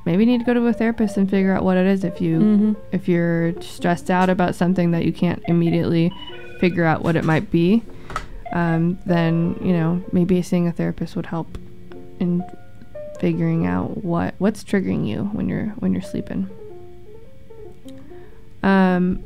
[0.06, 2.04] maybe need to go to a therapist and figure out what it is.
[2.04, 2.74] If you Mm-hmm.
[2.92, 6.12] if you're stressed out about something that you can't immediately
[6.60, 7.84] figure out what it might be,
[8.54, 11.58] um, then you know maybe seeing a therapist would help
[12.20, 12.44] in
[13.18, 16.50] figuring out what what's triggering you when you're when you're sleeping.
[18.64, 19.24] Um,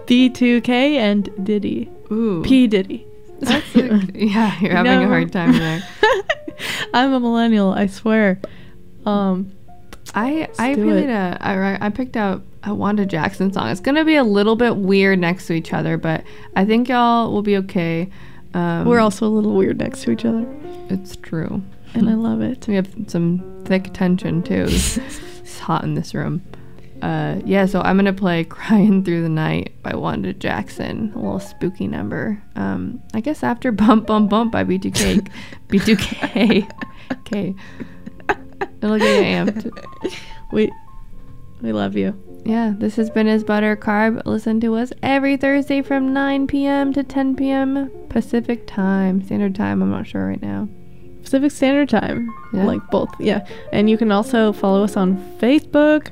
[0.05, 1.89] B2K and Diddy.
[2.11, 2.41] Ooh.
[2.43, 3.05] P Diddy.
[3.47, 3.61] A-
[4.13, 5.81] yeah, you're having a hard time there.
[6.93, 8.39] I'm a millennial, I swear.
[9.05, 9.51] Um,
[10.13, 13.69] I I really uh, I I picked out a Wanda Jackson song.
[13.69, 16.23] It's gonna be a little bit weird next to each other, but
[16.55, 18.09] I think y'all will be okay.
[18.53, 20.45] Um, we're also a little weird next to each other,
[20.89, 21.61] It's true.
[21.93, 22.67] and I love it.
[22.67, 24.65] We have some thick tension too.
[24.67, 26.41] it's hot in this room.
[27.01, 31.39] Uh, yeah, so I'm gonna play "Crying Through the Night" by Wanda Jackson, a little
[31.39, 32.39] spooky number.
[32.55, 35.27] Um, I guess after "Bump Bump Bump" by B2K,
[35.69, 36.71] B2K,
[37.25, 37.55] K.
[38.83, 40.15] It'll get you amped.
[40.51, 40.69] We,
[41.61, 42.11] we love you.
[42.43, 44.21] Yeah, this has been His Butter Carb.
[44.25, 46.91] Listen to us every Thursday from 9 p.m.
[46.93, 47.91] to 10 p.m.
[48.09, 49.81] Pacific Time, Standard Time.
[49.81, 50.67] I'm not sure right now.
[51.21, 52.65] Pacific Standard Time, Yeah.
[52.65, 53.09] like both.
[53.19, 56.09] Yeah, and you can also follow us on Facebook.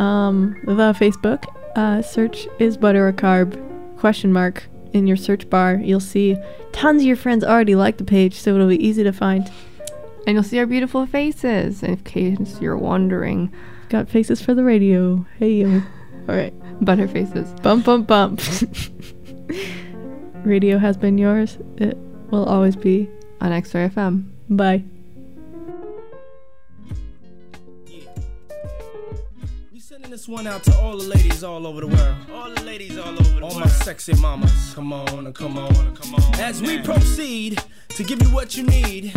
[0.00, 1.44] Um, the Facebook
[1.76, 3.62] uh, search is butter or carb
[3.98, 4.64] question mark
[4.94, 5.74] in your search bar.
[5.74, 6.36] You'll see
[6.72, 9.50] tons of your friends already like the page, so it'll be easy to find.
[10.26, 13.52] And you'll see our beautiful faces, in case you're wondering.
[13.88, 15.24] Got faces for the radio.
[15.38, 15.68] Hey yo.
[16.28, 16.52] All right.
[16.84, 17.48] Butter faces.
[17.60, 18.40] Bump, bump, bump.
[20.44, 21.58] radio has been yours.
[21.76, 21.96] It
[22.30, 23.08] will always be.
[23.40, 24.24] On X-Ray FM.
[24.50, 24.82] Bye.
[30.16, 32.16] this one out to all the ladies all over the world.
[32.32, 33.52] All the ladies all over the all world.
[33.52, 34.72] All my sexy mamas.
[34.74, 36.34] Come on, come on, come on.
[36.36, 39.12] As we proceed to give you what you need,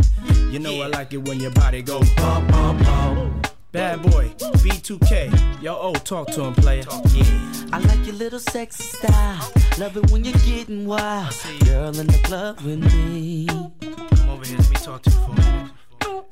[0.50, 0.84] you know yeah.
[0.84, 3.39] I like it when your body goes bump, bump, bump.
[3.72, 6.84] Bad boy, B2K, yo, oh, talk to him, player.
[7.14, 7.24] Yeah.
[7.72, 9.52] I like your little sexy style.
[9.78, 11.36] Love it when you're getting wild.
[11.66, 13.46] Girl in the club with me.
[13.46, 15.72] Come over here, let me talk to you for a minute.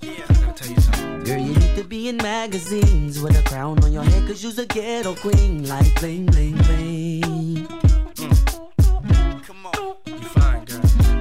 [0.02, 1.24] Yeah, I gotta tell you something.
[1.26, 4.58] Girl, you need to be in magazines with a crown on your head, cause you's
[4.58, 5.68] a ghetto queen.
[5.68, 7.27] Like bling, bling, bling.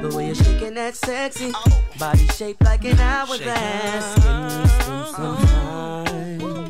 [0.08, 1.52] The way you're shaking that sexy
[1.98, 4.14] body shaped like an hourglass.
[4.14, 6.66] We spend some time?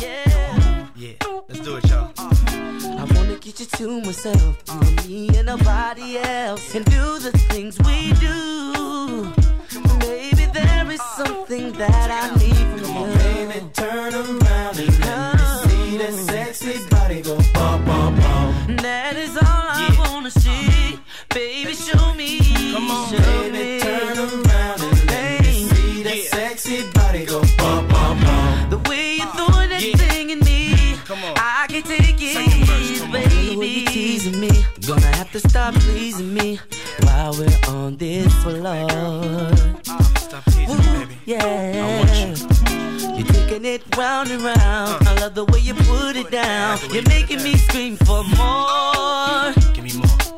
[0.00, 0.86] Yeah.
[0.94, 1.14] Yeah.
[1.48, 2.12] Let's do it, y'all.
[2.16, 7.32] I wanna get you to myself, you and me and nobody else, and do the
[7.50, 9.32] things we do.
[10.06, 13.18] Maybe there is something that I need from you.
[13.18, 18.76] Baby, turn around and let me see that sexy body go bum bum bum.
[18.76, 21.00] That is all I wanna see.
[21.34, 22.38] Baby, show me.
[22.72, 23.80] Come on, show Baby, me.
[23.80, 28.70] turn around and let me see that sexy body go bum bum bum.
[28.70, 30.96] The way you're throwing that thing in me.
[31.04, 31.34] Come on.
[31.36, 33.12] I can take it, verse, come on.
[33.12, 33.50] baby.
[33.54, 34.50] The way you're teasing me.
[34.86, 36.58] Gonna have to stop pleasing me
[37.02, 38.88] while we're on this floor.
[40.18, 41.16] Stop teasing me, baby.
[41.26, 41.44] Yeah.
[41.44, 43.16] I want you.
[43.18, 44.58] You're taking it round and round.
[44.58, 45.10] Uh.
[45.10, 46.78] I love the way you put it down.
[46.92, 49.52] You're making me scream for more.
[49.74, 50.29] Give me more.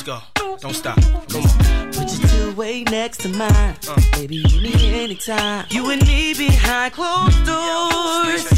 [0.00, 0.56] Let's go.
[0.60, 0.98] Don't stop.
[1.28, 1.92] Come on.
[1.92, 3.76] Put your two way next to mine.
[3.86, 4.00] Uh.
[4.12, 5.66] Baby, you need anytime.
[5.68, 8.48] You and me behind closed doors.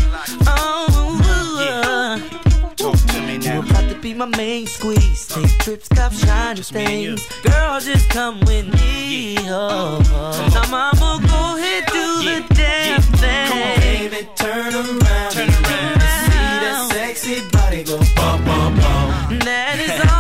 [0.47, 1.19] Oh,
[1.59, 2.75] uh-uh.
[2.77, 3.57] Talk to me now.
[3.57, 3.71] you now.
[3.71, 5.37] about to be my main squeeze.
[5.37, 5.41] Uh.
[5.43, 7.17] Take trips, cop shiny Just me and you.
[7.17, 7.43] things.
[7.43, 9.37] Girl, just come with me.
[9.41, 10.51] Oh, oh.
[10.55, 12.39] Now, mama, go ahead, do Yeah.
[12.47, 13.49] the damn thing.
[13.49, 16.01] Come on, Baby, turn around Turn around.
[16.31, 19.39] see that sexy body go bum bum bum.
[19.41, 20.12] That is all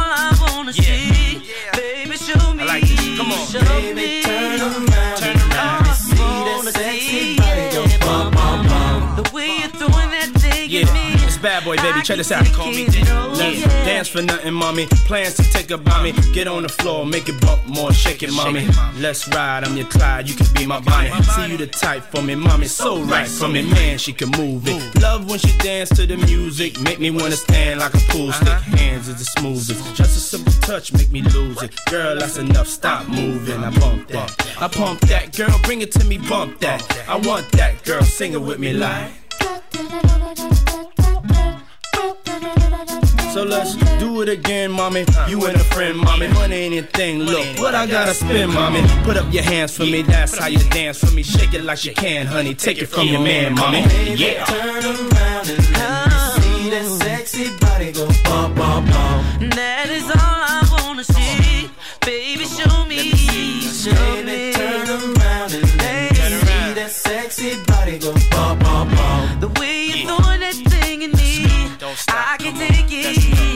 [3.53, 4.91] Show Baby, me.
[11.53, 12.00] Bad boy, baby.
[12.03, 12.46] Check this out.
[12.46, 13.05] Call me it, Diddy.
[13.05, 14.86] no, Let's dance for nothing, mommy.
[15.09, 16.12] Plans to take about me.
[16.32, 18.66] Get on the floor, make it bump more, shake it, mommy.
[18.98, 19.64] Let's ride.
[19.64, 20.28] I'm your Clyde.
[20.28, 21.11] You can be my Bonnie.
[21.22, 22.66] See you the type for me, mommy.
[22.66, 23.98] So right for me, man.
[23.98, 25.03] She can move it.
[25.03, 26.80] Love when she dance to the music.
[26.80, 28.61] Make me wanna stand like a pool stick.
[28.78, 29.94] Hands is the smoothest.
[29.94, 31.72] Just a simple touch, make me lose it.
[31.90, 32.68] Girl, that's enough.
[32.68, 33.62] Stop moving.
[33.62, 34.30] I bump that.
[34.61, 35.36] I pump that.
[35.36, 36.16] Girl, bring it to me.
[36.16, 36.80] Bump that.
[37.09, 37.84] I want that.
[37.84, 39.12] Girl, sing it with me like.
[43.33, 45.05] So let's do it again, mommy.
[45.26, 46.28] You and a friend, mommy.
[46.28, 47.20] Money ain't a thing.
[47.20, 48.83] Look, what I gotta spend, mommy.
[49.05, 50.03] Put up your hands for me.
[50.03, 51.22] That's how you dance for me.
[51.22, 52.55] Shake it like you can, honey.
[52.55, 53.83] Take it from your man, mommy.
[53.89, 54.45] Baby, Yeah.
[54.45, 59.49] turn around and let me see that sexy body go bum bum bum.
[59.51, 61.70] That is all I wanna see.
[62.05, 63.12] Baby, show me.
[63.62, 64.53] Show Baby, me.
[64.53, 69.41] turn around and let me see that sexy body go bum bum bum.
[69.41, 70.32] The way you're throwing
[72.33, 73.51] I can take it,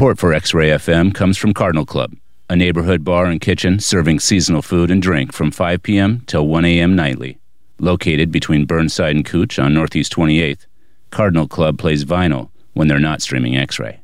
[0.00, 2.16] Support for X Ray FM comes from Cardinal Club,
[2.48, 6.22] a neighborhood bar and kitchen serving seasonal food and drink from 5 p.m.
[6.26, 6.96] till 1 a.m.
[6.96, 7.38] nightly.
[7.78, 10.64] Located between Burnside and Couch on Northeast 28th,
[11.10, 14.00] Cardinal Club plays vinyl when they're not streaming X Ray.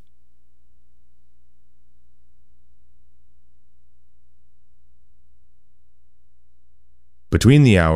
[7.30, 7.94] Between the hours